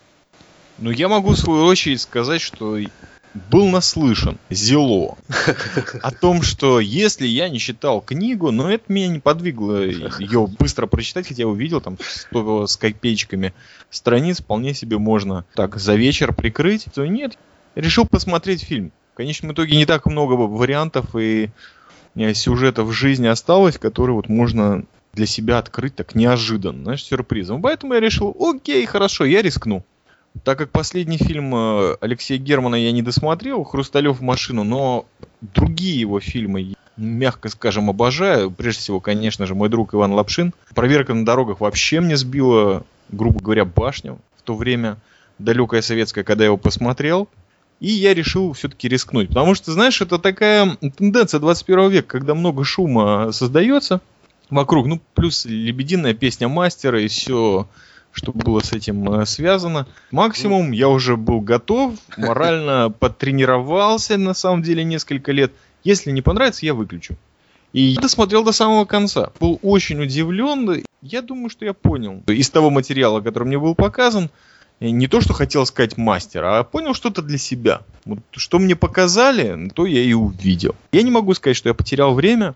[0.77, 2.77] Ну, я могу в свою очередь сказать, что
[3.51, 5.17] был наслышан зело
[6.01, 10.87] о том, что если я не читал книгу, но это меня не подвигло ее быстро
[10.87, 13.53] прочитать, хотя я увидел там 100 с копеечками
[13.89, 17.37] страниц, вполне себе можно так за вечер прикрыть, то нет,
[17.75, 18.91] решил посмотреть фильм.
[19.13, 21.49] В конечном итоге не так много вариантов и
[22.15, 27.61] э, сюжетов в жизни осталось, которые вот можно для себя открыть так неожиданно, знаешь, сюрпризом.
[27.61, 29.83] Поэтому я решил, окей, хорошо, я рискну.
[30.43, 35.05] Так как последний фильм э, Алексея Германа я не досмотрел, «Хрусталев в машину», но
[35.41, 38.51] другие его фильмы, мягко скажем, обожаю.
[38.51, 40.53] Прежде всего, конечно же, мой друг Иван Лапшин.
[40.73, 44.97] «Проверка на дорогах» вообще мне сбила, грубо говоря, башню в то время,
[45.39, 47.29] далекая советская, когда я его посмотрел.
[47.79, 49.29] И я решил все-таки рискнуть.
[49.29, 53.99] Потому что, знаешь, это такая тенденция 21 века, когда много шума создается
[54.49, 54.87] вокруг.
[54.87, 57.67] Ну, плюс лебединая песня мастера и все
[58.15, 59.87] что было с этим э, связано.
[60.09, 65.51] Максимум я уже был готов, морально потренировался на самом деле несколько лет.
[65.83, 67.15] Если не понравится, я выключу.
[67.73, 69.31] И я досмотрел до самого конца.
[69.39, 70.83] Был очень удивлен.
[71.01, 74.29] Я думаю, что я понял из того материала, который мне был показан,
[74.79, 77.81] э, не то, что хотел сказать мастер, а понял что-то для себя.
[78.05, 80.73] Вот, что мне показали, то я и увидел.
[80.93, 82.55] Я не могу сказать, что я потерял время.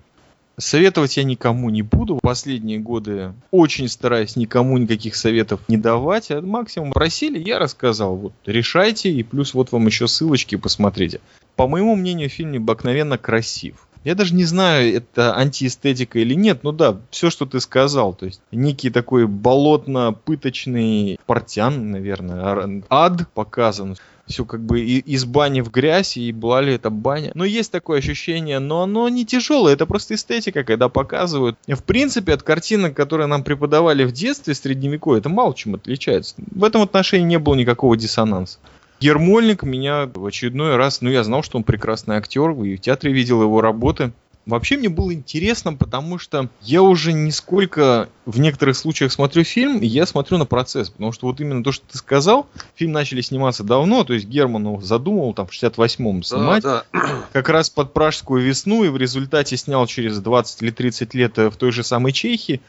[0.59, 2.19] Советовать я никому не буду.
[2.21, 6.31] Последние годы очень стараюсь никому никаких советов не давать.
[6.31, 8.15] А максимум просили, я рассказал.
[8.17, 11.21] Вот решайте, и плюс вот вам еще ссылочки, посмотрите.
[11.55, 13.87] По моему мнению, фильм необыкновенно красив.
[14.03, 18.25] Я даже не знаю, это антиэстетика или нет, но да, все, что ты сказал, то
[18.27, 23.97] есть некий такой болотно-пыточный портян, наверное, ад показан
[24.29, 27.31] все как бы из бани в грязь, и была ли это баня.
[27.33, 31.57] Но есть такое ощущение, но оно не тяжелое, это просто эстетика, когда показывают.
[31.67, 36.35] В принципе, от картинок, которые нам преподавали в детстве средневековье, это мало чем отличается.
[36.51, 38.59] В этом отношении не было никакого диссонанса.
[38.99, 43.11] Ермольник меня в очередной раз, ну я знал, что он прекрасный актер, и в театре
[43.11, 44.11] видел его работы.
[44.49, 49.81] Вообще мне было интересно, потому что я уже не сколько в некоторых случаях смотрю фильм,
[49.81, 50.89] я смотрю на процесс.
[50.89, 54.81] Потому что вот именно то, что ты сказал, фильм начали сниматься давно, то есть Герман
[54.81, 56.63] задумал там в 68-м снимать.
[56.63, 56.99] Да, да.
[57.33, 61.51] Как раз под Пражскую весну, и в результате снял через 20 или 30 лет в
[61.51, 62.61] той же самой Чехии.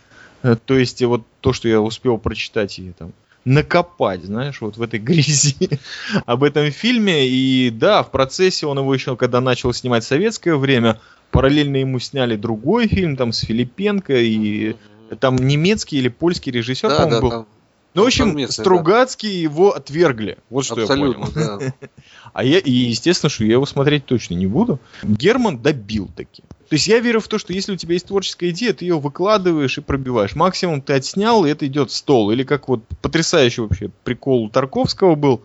[0.42, 3.12] Э, то есть вот то, что я успел прочитать и там
[3.44, 5.80] накопать, знаешь, вот в этой грязи
[6.26, 7.26] об этом фильме.
[7.28, 11.00] И да, в процессе он его еще, когда начал снимать в советское время,
[11.30, 14.76] параллельно ему сняли другой фильм там с Филипенко и
[15.18, 17.30] там немецкий или польский режиссер, да, по-моему, да, был.
[17.30, 17.46] Там,
[17.94, 19.38] ну, в общем, место, Стругацкий да.
[19.38, 20.38] его отвергли.
[20.48, 21.58] Вот что Абсолютно, я понял.
[21.80, 21.88] Да.
[22.32, 24.78] А я, и естественно, что я его смотреть точно не буду.
[25.02, 26.44] Герман добил таки.
[26.68, 29.00] То есть я верю в то, что если у тебя есть творческая идея, ты ее
[29.00, 30.36] выкладываешь и пробиваешь.
[30.36, 32.30] Максимум ты отснял, и это идет в стол.
[32.30, 35.42] Или как вот потрясающий вообще прикол у Тарковского был.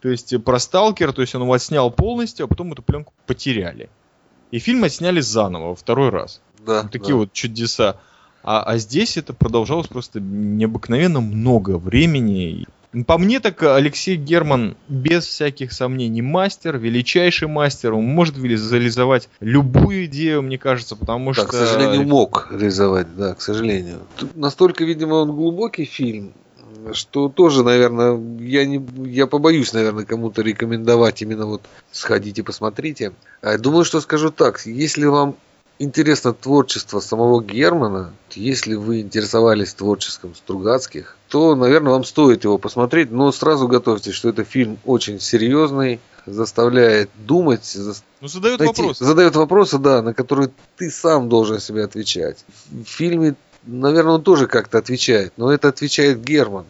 [0.00, 3.90] То есть про Сталкер, то есть он его отснял полностью, а потом эту пленку потеряли.
[4.52, 6.40] И фильм отсняли заново, второй раз.
[6.64, 6.84] Да.
[6.84, 7.16] Такие да.
[7.16, 7.96] вот чудеса.
[8.42, 12.66] А, а здесь это продолжалось просто необыкновенно много времени.
[13.06, 17.94] По мне так Алексей Герман без всяких сомнений мастер, величайший мастер.
[17.94, 21.46] Он может реализовать любую идею, мне кажется, потому да, что...
[21.46, 24.00] к сожалению, мог реализовать, да, к сожалению.
[24.16, 26.32] Тут настолько, видимо, он глубокий фильм,
[26.92, 33.12] что тоже, наверное, я не, я побоюсь, наверное, кому-то рекомендовать именно вот сходите, посмотрите.
[33.40, 35.36] А думаю, что скажу так, если вам
[35.80, 43.10] интересно творчество самого Германа, если вы интересовались творчеством Стругацких, то, наверное, вам стоит его посмотреть,
[43.10, 47.64] но сразу готовьтесь, что это фильм очень серьезный, заставляет думать.
[47.64, 47.94] За...
[48.20, 49.04] Ну, задает найти, вопросы.
[49.04, 52.44] Задает вопросы, да, на которые ты сам должен себе отвечать.
[52.68, 56.66] В фильме, наверное, он тоже как-то отвечает, но это отвечает Герман.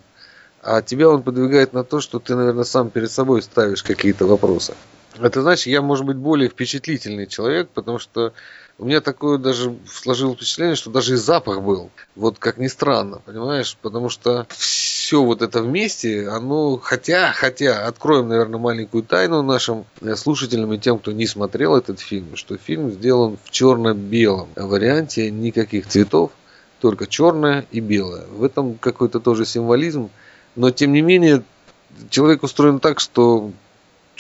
[0.63, 4.75] А тебя он подвигает на то, что ты, наверное, сам перед собой ставишь какие-то вопросы.
[5.21, 8.33] Это значит, я, может быть, более впечатлительный человек, потому что
[8.79, 11.91] у меня такое даже сложилось впечатление, что даже и запах был.
[12.17, 13.77] Вот как ни странно, понимаешь?
[13.83, 20.17] Потому что все вот это вместе, оно, хотя, хотя, откроем, наверное, маленькую тайну нашим э,
[20.17, 25.87] слушателям и тем, кто не смотрел этот фильм, что фильм сделан в черно-белом варианте, никаких
[25.87, 26.33] цветов,
[26.81, 28.25] только черное и белое.
[28.27, 30.09] В этом какой-то тоже символизм,
[30.57, 31.43] но тем не менее
[32.09, 33.53] человек устроен так, что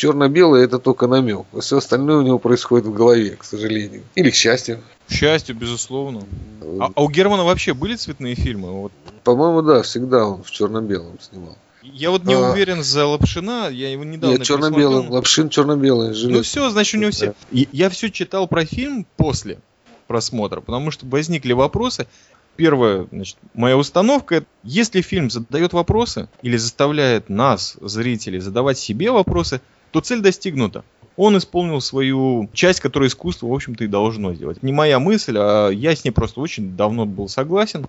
[0.01, 1.45] черно-белое это только намек.
[1.61, 4.03] Все остальное у него происходит в голове, к сожалению.
[4.15, 4.81] Или к счастью.
[5.07, 6.23] К счастью, безусловно.
[6.81, 8.71] А, а у Германа вообще были цветные фильмы?
[8.71, 8.93] Вот.
[9.25, 11.59] По-моему, да, всегда он в черно-белом снимал.
[11.83, 12.51] Я вот не а...
[12.51, 17.11] уверен за Лапшина, я его недавно Нет, черно-белый, Лапшин черно-белый, Ну все, значит у него
[17.11, 17.27] все.
[17.27, 17.35] Да.
[17.51, 19.59] Я все читал про фильм после
[20.07, 22.07] просмотра, потому что возникли вопросы.
[22.57, 29.61] Первая, значит, моя установка, если фильм задает вопросы или заставляет нас, зрителей, задавать себе вопросы,
[29.90, 30.85] то цель достигнута.
[31.16, 34.62] Он исполнил свою часть, которую искусство, в общем-то, и должно сделать.
[34.62, 37.87] Не моя мысль, а я с ней просто очень давно был согласен.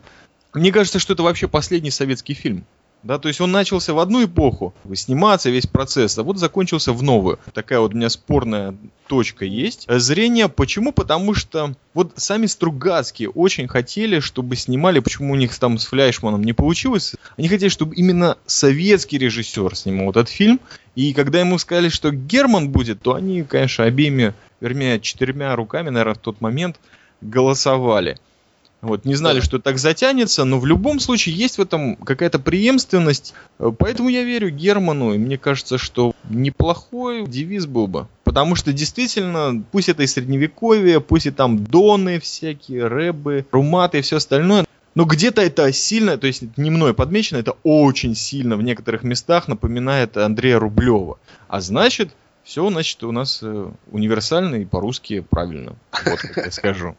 [0.54, 2.66] Мне кажется, что это вообще последний советский фильм.
[3.04, 7.02] Да, то есть он начался в одну эпоху сниматься весь процесс, а вот закончился в
[7.02, 7.40] новую.
[7.54, 8.76] Такая вот у меня спорная
[9.08, 9.88] точка есть.
[9.90, 10.92] Зрение почему?
[10.92, 16.44] Потому что вот сами Стругацкие очень хотели, чтобы снимали, почему у них там с Фляйшманом
[16.44, 17.16] не получилось.
[17.38, 20.60] Они хотели, чтобы именно советский режиссер снимал этот фильм.
[20.96, 26.16] И когда ему сказали, что Герман будет, то они, конечно, обеими, вернее, четырьмя руками, наверное,
[26.16, 26.80] в тот момент
[27.22, 28.20] голосовали.
[28.82, 29.46] Вот, не знали, да.
[29.46, 33.34] что так затянется, но в любом случае есть в этом какая-то преемственность.
[33.78, 38.08] Поэтому я верю Герману, и мне кажется, что неплохой девиз был бы.
[38.24, 44.02] Потому что действительно, пусть это и средневековье, пусть и там доны всякие, рэбы, руматы и
[44.02, 48.62] все остальное, но где-то это сильно, то есть не мной подмечено, это очень сильно в
[48.62, 51.18] некоторых местах напоминает Андрея Рублева.
[51.48, 55.76] А значит, все, значит, у нас э, универсально и по-русски правильно.
[56.06, 56.96] Вот как я скажу.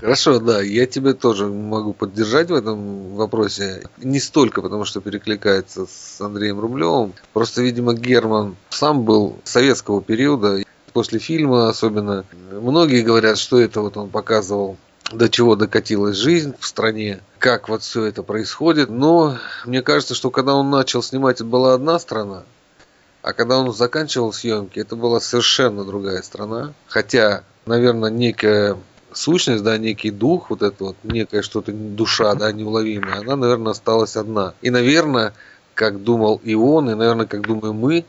[0.00, 3.82] Хорошо, да, я тебе тоже могу поддержать в этом вопросе.
[3.98, 7.14] Не столько, потому что перекликается с Андреем Рублевым.
[7.32, 10.62] Просто, видимо, Герман сам был советского периода.
[10.92, 12.24] После фильма особенно.
[12.50, 14.76] Многие говорят, что это вот он показывал
[15.12, 18.90] до чего докатилась жизнь в стране, как вот все это происходит.
[18.90, 22.44] Но мне кажется, что когда он начал снимать, это была одна страна,
[23.22, 26.72] а когда он заканчивал съемки, это была совершенно другая страна.
[26.86, 28.76] Хотя, наверное, некая
[29.12, 34.16] сущность, да, некий дух, вот это вот, некая что-то, душа, да, неуловимая, она, наверное, осталась
[34.16, 34.54] одна.
[34.60, 35.34] И, наверное,
[35.74, 38.04] как думал и он, и, наверное, как думаем мы,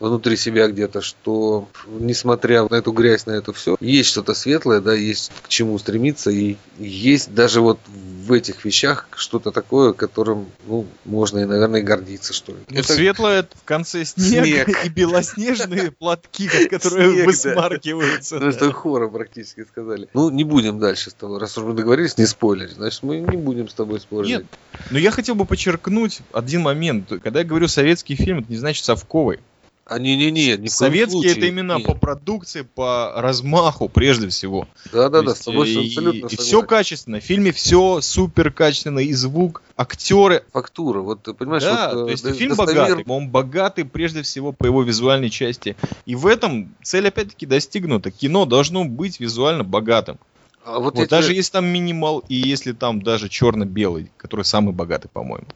[0.00, 4.94] внутри себя где-то, что несмотря на эту грязь, на это все, есть что-то светлое, да,
[4.94, 7.78] есть к чему стремиться, и есть даже вот
[8.22, 12.58] в этих вещах что-то такое, которым, ну, можно и, наверное, гордиться, что ли.
[12.68, 12.92] Ну, это...
[12.92, 14.68] светлое в конце снег, Снег.
[14.84, 17.24] и белоснежные платки, которые Снег, да.
[17.26, 18.38] высмаркиваются.
[18.38, 20.08] Ну, это хором практически сказали.
[20.14, 21.38] Ну, не будем дальше с тобой.
[21.40, 24.30] Раз уж мы договорились не спойлерить, значит, мы не будем с тобой спорить.
[24.30, 24.46] Нет.
[24.90, 27.12] Но я хотел бы подчеркнуть один момент.
[27.22, 29.40] Когда я говорю советский фильм, это не значит совковый.
[29.84, 31.32] А не-не-не, ни в коем Советский случае.
[31.32, 31.86] это именно Нет.
[31.86, 34.68] по продукции, по размаху прежде всего.
[34.92, 36.44] Да-да-да, То с тобой есть, абсолютно и, согласен.
[36.44, 37.20] все качественно.
[37.20, 39.00] В фильме все супер качественно.
[39.00, 40.44] И звук, актеры.
[40.52, 43.04] Фактура, вот ты понимаешь, да, вот, то э, есть до- фильм достоверно- богатый.
[43.10, 45.76] Он богатый прежде всего по его визуальной части.
[46.06, 48.10] И в этом цель опять-таки достигнута.
[48.12, 50.18] Кино должно быть визуально богатым.
[50.64, 54.72] А вот, Вот эти- даже если там минимал и если там даже черно-белый, который самый
[54.72, 55.48] богатый, по-моему.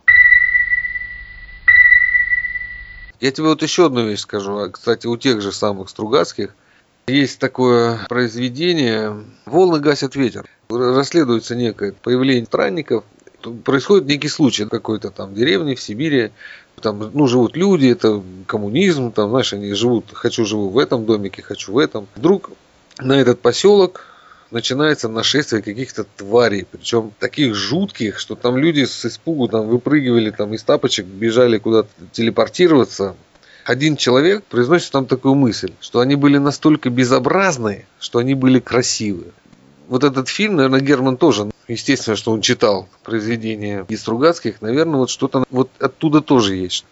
[3.21, 4.59] Я тебе вот еще одну вещь скажу.
[4.59, 6.55] А, Кстати, у тех же самых Стругацких
[7.07, 10.49] есть такое произведение «Волны гасят ветер».
[10.69, 13.05] Расследуется некое появление странников.
[13.65, 16.33] Происходит некий случай какой-то там в деревне в Сибири.
[16.81, 21.43] Там, ну, живут люди, это коммунизм, там, знаешь, они живут, хочу живу в этом домике,
[21.43, 22.07] хочу в этом.
[22.17, 22.51] Вдруг
[22.99, 24.16] на этот поселок
[24.51, 30.55] начинается нашествие каких-то тварей, причем таких жутких, что там люди с испугу там выпрыгивали там
[30.55, 33.17] из тапочек, бежали куда-то телепортироваться.
[33.65, 39.33] Один человек произносит там такую мысль, что они были настолько безобразные, что они были красивые.
[39.89, 45.11] Вот этот фильм, наверное, Герман тоже, естественно, что он читал произведения из Стругацких, наверное, вот
[45.11, 46.85] что-то вот оттуда тоже есть.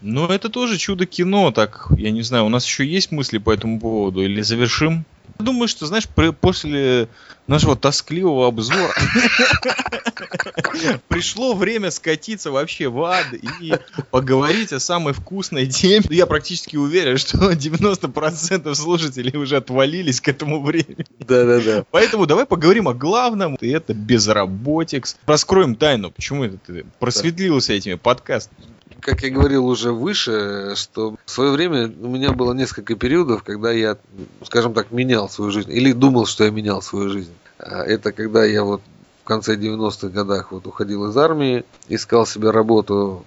[0.00, 3.52] Но это тоже чудо кино, так, я не знаю, у нас еще есть мысли по
[3.52, 5.04] этому поводу или завершим?
[5.42, 6.08] Думаю, что, знаешь,
[6.40, 7.08] после
[7.46, 8.92] нашего тоскливого обзора
[11.08, 13.74] пришло время скатиться вообще в ад и
[14.10, 16.04] поговорить о самой вкусной теме.
[16.10, 21.04] Я практически уверен, что 90% слушателей уже отвалились к этому времени.
[21.18, 21.84] Да-да-да.
[21.90, 25.16] Поэтому давай поговорим о главном, и это безработикс.
[25.26, 28.62] Раскроем тайну, почему это ты просветлился этими подкастами.
[29.02, 33.72] Как я говорил уже выше, что в свое время у меня было несколько периодов, когда
[33.72, 33.98] я,
[34.44, 35.70] скажем так, менял свою жизнь.
[35.70, 37.32] Или думал, что я менял свою жизнь.
[37.58, 38.80] А Это когда я вот
[39.22, 43.24] в конце 90-х годах вот уходил из армии, искал себе работу.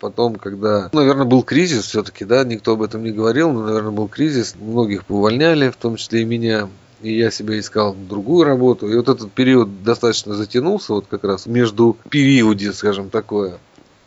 [0.00, 4.08] Потом, когда, наверное, был кризис все-таки, да, никто об этом не говорил, но, наверное, был
[4.08, 6.68] кризис, многих повольняли, в том числе и меня.
[7.00, 8.88] И я себе искал другую работу.
[8.88, 13.58] И вот этот период достаточно затянулся, вот как раз между периоде, скажем, такое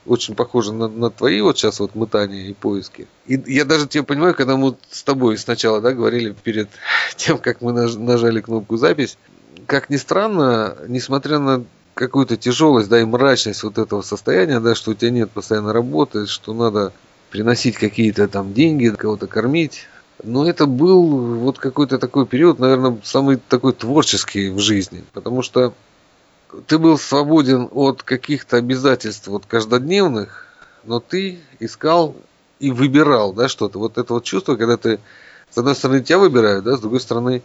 [0.05, 3.07] очень похоже на, на твои вот сейчас вот мытания и поиски.
[3.27, 6.69] И я даже тебя понимаю, когда мы с тобой сначала, да, говорили перед
[7.15, 9.17] тем, как мы наж- нажали кнопку запись,
[9.65, 14.91] как ни странно, несмотря на какую-то тяжелость, да, и мрачность вот этого состояния, да, что
[14.91, 16.91] у тебя нет постоянной работы, что надо
[17.31, 19.87] приносить какие-то там деньги, кого-то кормить.
[20.23, 25.73] Но это был вот какой-то такой период, наверное, самый такой творческий в жизни, потому что
[26.67, 30.45] ты был свободен от каких-то обязательств вот каждодневных,
[30.83, 32.15] но ты искал
[32.59, 33.79] и выбирал, да, что-то.
[33.79, 34.99] Вот это вот чувство, когда ты,
[35.49, 37.41] с одной стороны, тебя выбирают, да, с другой стороны,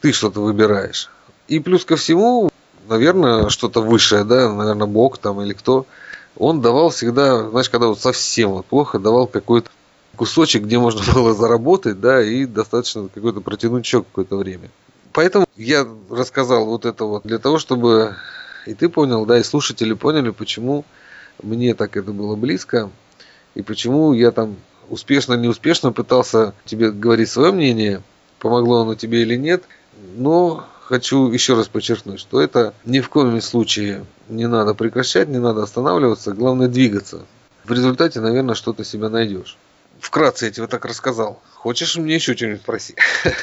[0.00, 1.10] ты что-то выбираешь.
[1.48, 2.50] И плюс ко всему,
[2.88, 5.86] наверное, что-то высшее, да, наверное, Бог там или кто,
[6.36, 9.70] он давал всегда, знаешь, когда вот совсем вот плохо, давал какой-то
[10.16, 14.70] кусочек, где можно было заработать, да, и достаточно какой-то протянуть еще какое-то время.
[15.16, 18.16] Поэтому я рассказал вот это вот для того, чтобы
[18.66, 20.84] и ты понял, да, и слушатели поняли, почему
[21.42, 22.90] мне так это было близко,
[23.54, 24.56] и почему я там
[24.90, 28.02] успешно, неуспешно пытался тебе говорить свое мнение,
[28.40, 29.64] помогло оно тебе или нет,
[30.16, 35.38] но хочу еще раз подчеркнуть, что это ни в коем случае не надо прекращать, не
[35.38, 37.24] надо останавливаться, главное двигаться.
[37.64, 39.56] В результате, наверное, что-то себя найдешь.
[40.00, 41.40] Вкратце я тебе так рассказал.
[41.54, 42.94] Хочешь мне еще что-нибудь спроси?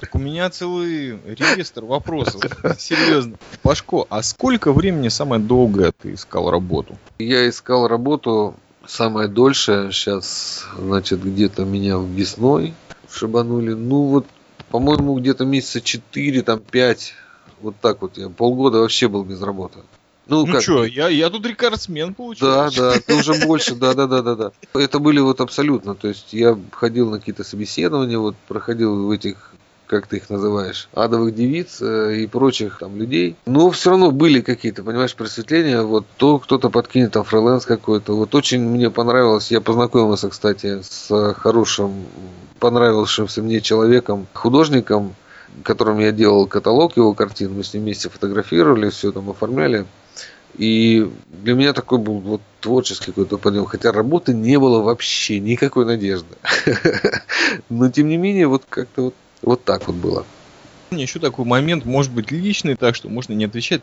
[0.00, 2.42] Так у меня целый реестр вопросов.
[2.78, 3.38] Серьезно.
[3.62, 6.98] Пашко, а сколько времени самое долгое ты искал работу?
[7.18, 8.54] Я искал работу
[8.86, 9.90] самое дольшее.
[9.92, 12.74] Сейчас, значит, где-то меня весной
[13.10, 13.72] шибанули.
[13.72, 14.26] Ну вот,
[14.70, 17.14] по-моему, где-то месяца 4, там 5.
[17.60, 18.18] Вот так вот.
[18.18, 19.80] Я полгода вообще был без работы.
[20.28, 20.62] Ну, Ну как?
[20.62, 22.80] что, я, я тут рекордсмен Да, получился.
[22.80, 24.52] да, ты уже больше, да, да, да, да, да.
[24.74, 29.52] Это были вот абсолютно, то есть я ходил на какие-то собеседования, вот проходил в этих,
[29.86, 33.36] как ты их называешь, адовых девиц э, и прочих там людей.
[33.46, 38.16] Но все равно были какие-то, понимаешь, просветления, вот то кто-то подкинет там фриланс какой-то.
[38.16, 42.04] Вот очень мне понравилось, я познакомился, кстати, с хорошим,
[42.58, 45.14] понравившимся мне человеком, художником,
[45.62, 49.86] которым я делал каталог его картин, мы с ним вместе фотографировали, все там оформляли.
[50.58, 53.66] И для меня такой был вот творческий какой-то подъем.
[53.66, 56.34] Хотя работы не было вообще, никакой надежды.
[57.68, 60.24] Но тем не менее, вот как-то вот, вот так вот было.
[60.90, 63.82] Меня еще такой момент, может быть личный, так что можно не отвечать.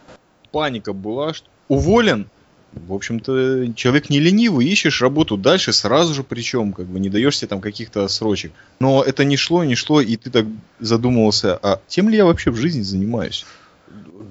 [0.51, 2.27] паника была, что уволен,
[2.71, 7.37] в общем-то, человек не ленивый, ищешь работу дальше сразу же, причем, как бы не даешь
[7.37, 8.51] себе там каких-то срочек.
[8.79, 10.45] Но это не шло, не шло, и ты так
[10.79, 13.45] задумывался, а тем ли я вообще в жизни занимаюсь?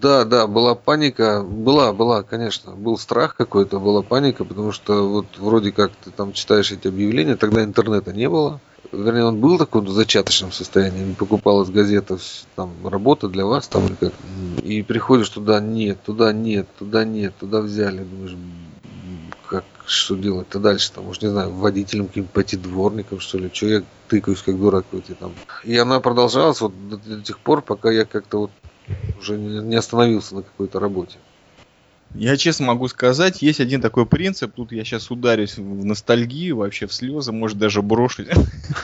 [0.01, 5.27] Да, да, была паника, была, была, конечно, был страх какой-то, была паника, потому что вот
[5.39, 9.83] вроде как ты там читаешь эти объявления, тогда интернета не было, вернее, он был такой
[9.83, 12.17] в зачаточном состоянии, покупал из газеты
[12.57, 14.13] там работа для вас там или как,
[14.63, 18.37] и приходишь туда, нет, туда нет, туда нет, туда взяли, думаешь,
[19.47, 23.67] как, что делать-то дальше, там, может, не знаю, водителем каким-то пойти, дворником, что ли, что
[23.67, 25.33] я тыкаюсь, как дурак какой-то там.
[25.65, 28.51] И она продолжалась вот до, до тех пор, пока я как-то вот
[29.19, 31.19] уже не остановился на какой-то работе.
[32.15, 36.87] Я честно могу сказать, есть один такой принцип, тут я сейчас ударюсь в ностальгию, вообще
[36.87, 38.25] в слезы, может даже брошу.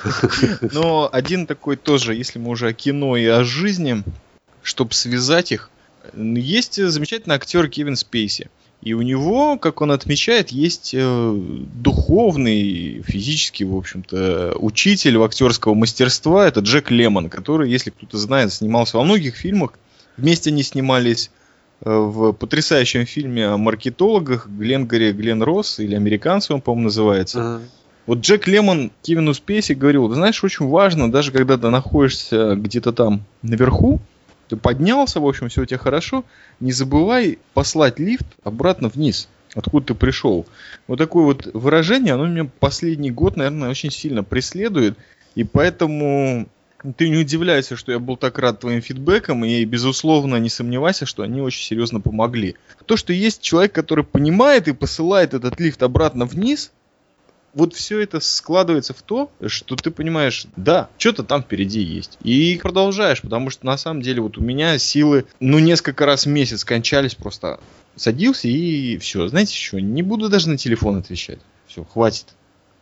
[0.73, 4.03] Но один такой тоже, если мы уже о кино и о жизни,
[4.63, 5.71] чтобы связать их,
[6.15, 8.49] есть замечательный актер Кевин Спейси.
[8.81, 11.35] И у него, как он отмечает, есть э,
[11.75, 16.47] духовный, физический, в общем-то, учитель актерского мастерства.
[16.47, 19.73] Это Джек Лемон, который, если кто-то знает, снимался во многих фильмах.
[20.19, 21.31] Вместе они снимались
[21.81, 27.39] э, в потрясающем фильме о маркетологах Гленгаре Глен Росс, или американцы он, по-моему, называется.
[27.39, 27.61] Uh-huh.
[28.07, 33.23] Вот Джек Лемон Кевину Спейси говорил, знаешь, очень важно, даже когда ты находишься где-то там
[33.43, 34.01] наверху,
[34.49, 36.25] ты поднялся, в общем, все у тебя хорошо.
[36.59, 40.47] Не забывай послать лифт обратно вниз, откуда ты пришел.
[40.87, 44.97] Вот такое вот выражение, оно меня последний год, наверное, очень сильно преследует.
[45.35, 46.49] И поэтому
[46.97, 51.23] ты не удивляйся, что я был так рад твоим фидбэкам, и, безусловно, не сомневайся, что
[51.23, 52.57] они очень серьезно помогли.
[52.87, 56.71] То, что есть человек, который понимает и посылает этот лифт обратно вниз,
[57.55, 62.19] вот все это складывается в то, что ты понимаешь, да, что-то там впереди есть.
[62.23, 66.29] И продолжаешь, потому что на самом деле вот у меня силы, ну, несколько раз в
[66.29, 67.59] месяц кончались, просто
[67.97, 69.27] садился и все.
[69.29, 71.41] Знаете что, не буду даже на телефон отвечать.
[71.67, 72.27] Все, хватит.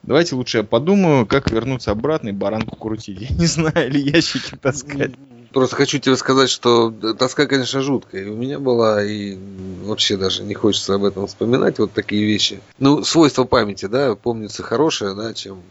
[0.06, 3.20] Давайте лучше я подумаю, как вернуться обратно и баранку крутить.
[3.28, 5.12] Я не знаю, или ящики таскать.
[5.52, 8.24] Просто хочу тебе сказать, что тоска, конечно, жуткая.
[8.24, 9.36] И у меня была, и
[9.84, 12.60] вообще даже не хочется об этом вспоминать, вот такие вещи.
[12.78, 15.62] Ну, свойство памяти, да, помнится хорошее, да, чем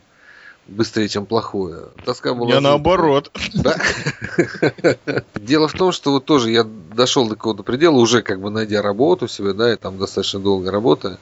[0.68, 1.84] быстрее, чем плохое.
[2.04, 2.50] Тоска была...
[2.50, 3.32] Я наоборот.
[3.54, 3.76] Да?
[5.36, 8.82] Дело в том, что вот тоже я дошел до какого-то предела, уже как бы найдя
[8.82, 11.20] работу себе, да, и там достаточно долго работая.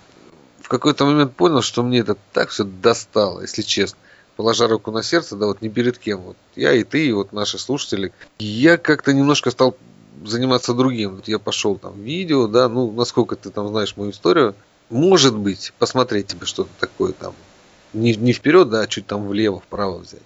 [0.73, 3.99] В какой-то момент понял, что мне это так все достало, если честно
[4.35, 6.21] положа руку на сердце, да, вот не перед кем.
[6.21, 8.11] Вот я и ты, и вот наши слушатели.
[8.39, 9.77] Я как-то немножко стал
[10.25, 11.17] заниматься другим.
[11.17, 14.55] Вот я пошел там видео, да, ну, насколько ты там знаешь мою историю.
[14.89, 17.35] Может быть, посмотреть тебе что-то такое там.
[17.93, 20.23] Не, не вперед, да, а чуть там влево, вправо взять.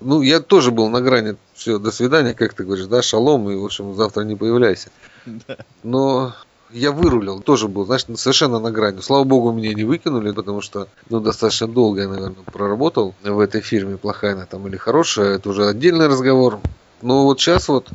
[0.00, 3.54] Ну, я тоже был на грани, все, до свидания, как ты говоришь, да, шалом, и,
[3.54, 4.90] в общем, завтра не появляйся.
[5.84, 6.34] Но
[6.70, 9.00] я вырулил, тоже был, знаешь, совершенно на грани.
[9.00, 13.60] Слава богу, меня не выкинули, потому что, ну, достаточно долго я, наверное, проработал в этой
[13.60, 16.60] фирме, плохая она там или хорошая, это уже отдельный разговор.
[17.02, 17.88] Но вот сейчас вот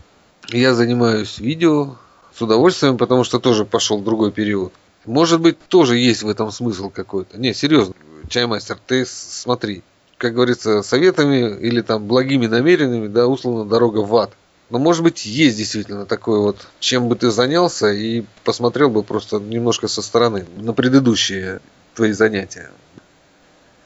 [0.49, 1.95] я занимаюсь видео
[2.33, 4.73] с удовольствием, потому что тоже пошел другой период.
[5.05, 7.39] Может быть, тоже есть в этом смысл какой-то.
[7.39, 7.95] Не, серьезно,
[8.29, 9.83] чаймастер, ты смотри,
[10.17, 14.31] как говорится, советами или там благими намерениями, да, условно дорога в ад.
[14.71, 19.37] Но может быть есть действительно такое вот, чем бы ты занялся и посмотрел бы просто
[19.37, 21.59] немножко со стороны на предыдущие
[21.93, 22.71] твои занятия.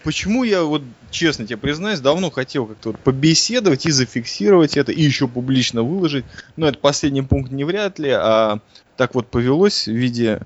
[0.04, 5.02] Почему я вот, честно тебе признаюсь, давно хотел как-то вот побеседовать и зафиксировать это, и
[5.02, 6.26] еще публично выложить.
[6.56, 8.60] Но это последний пункт не вряд ли, а
[8.96, 10.42] так вот повелось в виде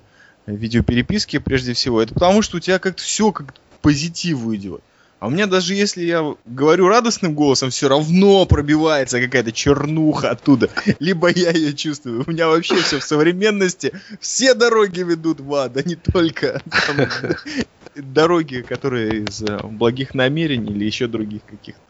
[0.46, 2.02] видеопереписки прежде всего.
[2.02, 4.82] Это потому, что у тебя как-то все как позитив идет.
[5.20, 10.70] А у меня даже если я говорю радостным голосом, все равно пробивается какая-то чернуха оттуда.
[11.00, 12.24] Либо я ее чувствую.
[12.26, 13.92] У меня вообще все в современности.
[14.22, 17.08] Все дороги ведут в ад, а не только там,
[17.96, 21.82] дороги, которые из э, благих намерений или еще других каких-то.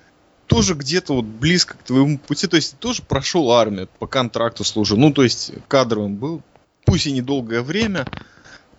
[0.48, 2.48] Тоже где-то вот близко к твоему пути.
[2.48, 4.98] То есть тоже прошел армию, по контракту служил.
[4.98, 6.42] Ну, то есть кадровым был.
[6.86, 8.08] Пусть и недолгое время.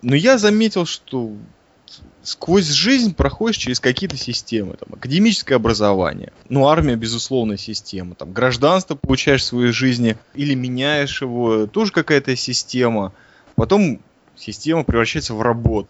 [0.01, 1.31] Но я заметил, что
[2.23, 4.75] сквозь жизнь проходишь через какие-то системы.
[4.77, 8.15] Там, академическое образование, ну, армия, безусловно, система.
[8.15, 13.13] Там, гражданство получаешь в своей жизни или меняешь его, тоже какая-то система.
[13.55, 13.99] Потом
[14.35, 15.89] система превращается в работу.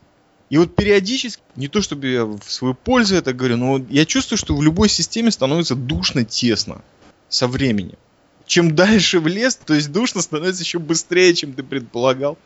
[0.50, 4.38] И вот периодически, не то чтобы я в свою пользу это говорю, но я чувствую,
[4.38, 6.82] что в любой системе становится душно, тесно
[7.30, 7.98] со временем.
[8.46, 12.38] Чем дальше в лес, то есть душно становится еще быстрее, чем ты предполагал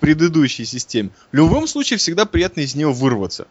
[0.00, 1.10] предыдущей системе.
[1.32, 3.46] В любом случае всегда приятно из нее вырваться.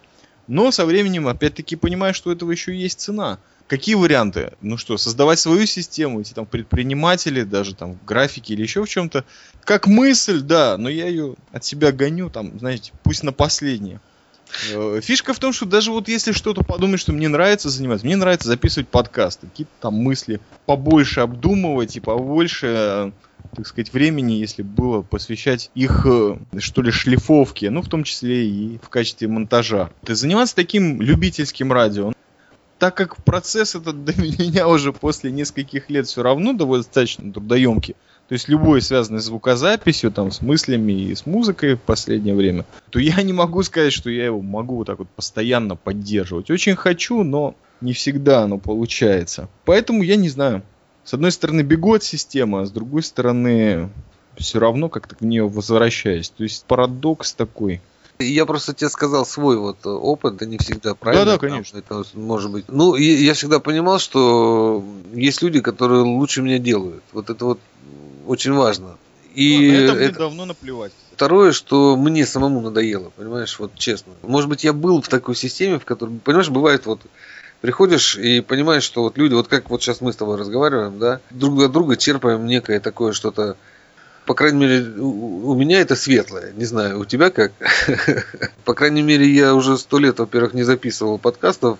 [0.47, 3.39] Но со временем опять-таки понимаешь, что у этого еще есть цена.
[3.67, 4.53] Какие варианты?
[4.61, 8.89] Ну что, создавать свою систему, идти там предприниматели, даже там в графике или еще в
[8.89, 9.25] чем-то.
[9.63, 14.01] Как мысль, да, но я ее от себя гоню, там, знаете, пусть на последнее.
[14.71, 18.15] Э, фишка в том, что даже вот если что-то подумать, что мне нравится заниматься, мне
[18.15, 23.13] нравится записывать подкасты, какие-то там мысли побольше обдумывать и побольше,
[23.55, 28.47] так сказать, времени, если было посвящать их, э, что ли, шлифовке, ну, в том числе
[28.47, 29.89] и в качестве монтажа.
[30.07, 32.13] И заниматься таким любительским радио,
[32.79, 37.95] так как процесс этот до меня уже после нескольких лет все равно достаточно трудоемкий,
[38.27, 42.65] то есть любой связанный с звукозаписью, там, с мыслями и с музыкой в последнее время,
[42.89, 46.49] то я не могу сказать, что я его могу вот так вот постоянно поддерживать.
[46.49, 49.47] Очень хочу, но не всегда оно получается.
[49.63, 50.63] Поэтому я не знаю.
[51.03, 53.91] С одной стороны бегу от системы, а с другой стороны
[54.37, 56.29] все равно как-то к нее возвращаюсь.
[56.29, 57.79] То есть парадокс такой.
[58.17, 61.25] Я просто тебе сказал свой вот опыт, это не всегда правильно.
[61.25, 61.77] Да, да, конечно.
[61.77, 62.65] Это может быть.
[62.69, 67.03] Ну, я всегда понимал, что есть люди, которые лучше меня делают.
[67.11, 67.59] Вот это вот
[68.25, 68.97] очень важно.
[69.33, 70.19] И ну, это мне это...
[70.19, 70.93] давно наплевать.
[71.13, 74.13] Второе, что мне самому надоело, понимаешь, вот честно.
[74.21, 77.01] Может быть, я был в такой системе, в которой, понимаешь, бывает вот
[77.61, 81.19] приходишь и понимаешь, что вот люди, вот как вот сейчас мы с тобой разговариваем, да,
[81.31, 83.57] друг от друга черпаем некое такое что-то,
[84.25, 87.51] по крайней мере, у, у меня это светлое, не знаю, у тебя как?
[88.65, 91.77] По крайней мере, я уже сто лет, во-первых, не записывал подкастов,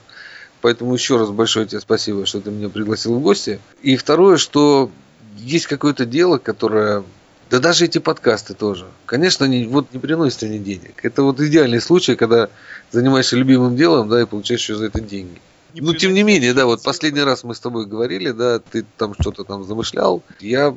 [0.61, 3.59] поэтому еще раз большое тебе спасибо, что ты меня пригласил в гости.
[3.81, 4.91] И второе, что
[5.37, 7.03] есть какое-то дело, которое
[7.49, 8.87] да даже эти подкасты тоже.
[9.05, 11.05] Конечно, они вот не приносят они денег.
[11.05, 12.49] Это вот идеальный случай, когда
[12.91, 15.39] занимаешься любимым делом, да, и получаешь еще за это деньги.
[15.73, 18.85] Не ну, тем не менее, да, вот последний раз мы с тобой говорили, да, ты
[18.97, 20.23] там что-то там замышлял.
[20.39, 20.75] Я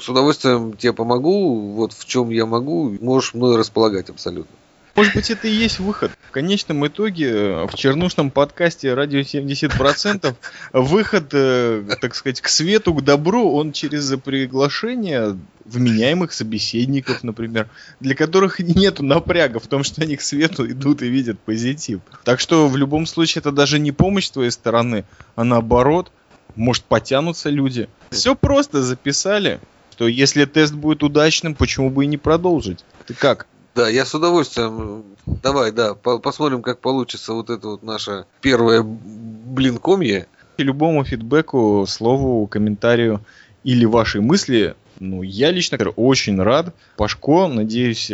[0.00, 4.56] с удовольствием тебе помогу, вот в чем я могу, можешь мной располагать абсолютно.
[4.98, 6.10] Может быть, это и есть выход.
[6.26, 10.34] В конечном итоге э, в чернушном подкасте «Радио 70%»
[10.72, 17.68] выход, э, так сказать, к свету, к добру, он через приглашение вменяемых собеседников, например,
[18.00, 22.00] для которых нет напряга в том, что они к свету идут и видят позитив.
[22.24, 25.04] Так что в любом случае это даже не помощь твоей стороны,
[25.36, 26.10] а наоборот,
[26.56, 27.88] может потянутся люди.
[28.10, 29.60] Все просто записали,
[29.92, 32.84] что если тест будет удачным, почему бы и не продолжить?
[33.06, 33.46] Ты как?
[33.78, 35.04] Да, я с удовольствием.
[35.24, 40.26] Давай, да, по посмотрим, как получится вот это вот наше первое блинкомье.
[40.56, 43.20] И любому фидбэку, слову, комментарию
[43.62, 46.74] или вашей мысли, ну, я лично очень рад.
[46.96, 48.10] Пашко, надеюсь,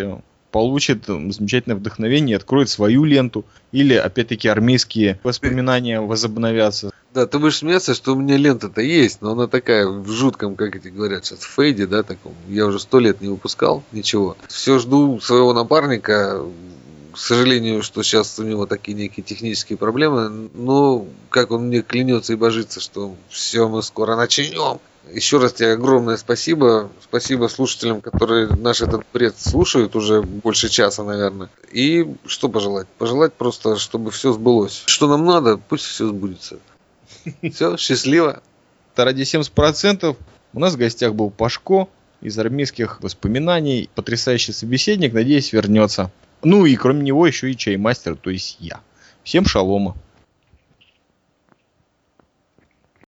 [0.51, 3.47] получит замечательное вдохновение откроет свою ленту.
[3.73, 6.91] Или, опять-таки, армейские воспоминания возобновятся.
[7.15, 10.75] Да, ты будешь смеяться, что у меня лента-то есть, но она такая в жутком, как
[10.75, 12.35] эти говорят сейчас, фейде, да, таком.
[12.49, 14.37] Я уже сто лет не выпускал ничего.
[14.49, 16.45] Все жду своего напарника.
[17.13, 22.33] К сожалению, что сейчас у него такие некие технические проблемы, но как он мне клянется
[22.33, 24.81] и божится, что все, мы скоро начнем.
[25.13, 26.91] Еще раз тебе огромное спасибо.
[27.01, 31.49] Спасибо слушателям, которые наш этот бред слушают уже больше часа, наверное.
[31.71, 32.89] И что пожелать?
[32.99, 34.83] Пожелать просто, чтобы все сбылось.
[34.87, 36.59] Что нам надо, пусть все сбудется.
[37.53, 38.43] Все, счастливо.
[38.97, 40.17] Ради 70%
[40.53, 41.89] у нас в гостях был Пашко
[42.21, 43.91] из армейских воспоминаний.
[43.95, 46.11] Потрясающий собеседник, надеюсь, вернется.
[46.43, 48.81] Ну и кроме него еще и чаймастер, то есть я.
[49.25, 49.97] Всем шалома.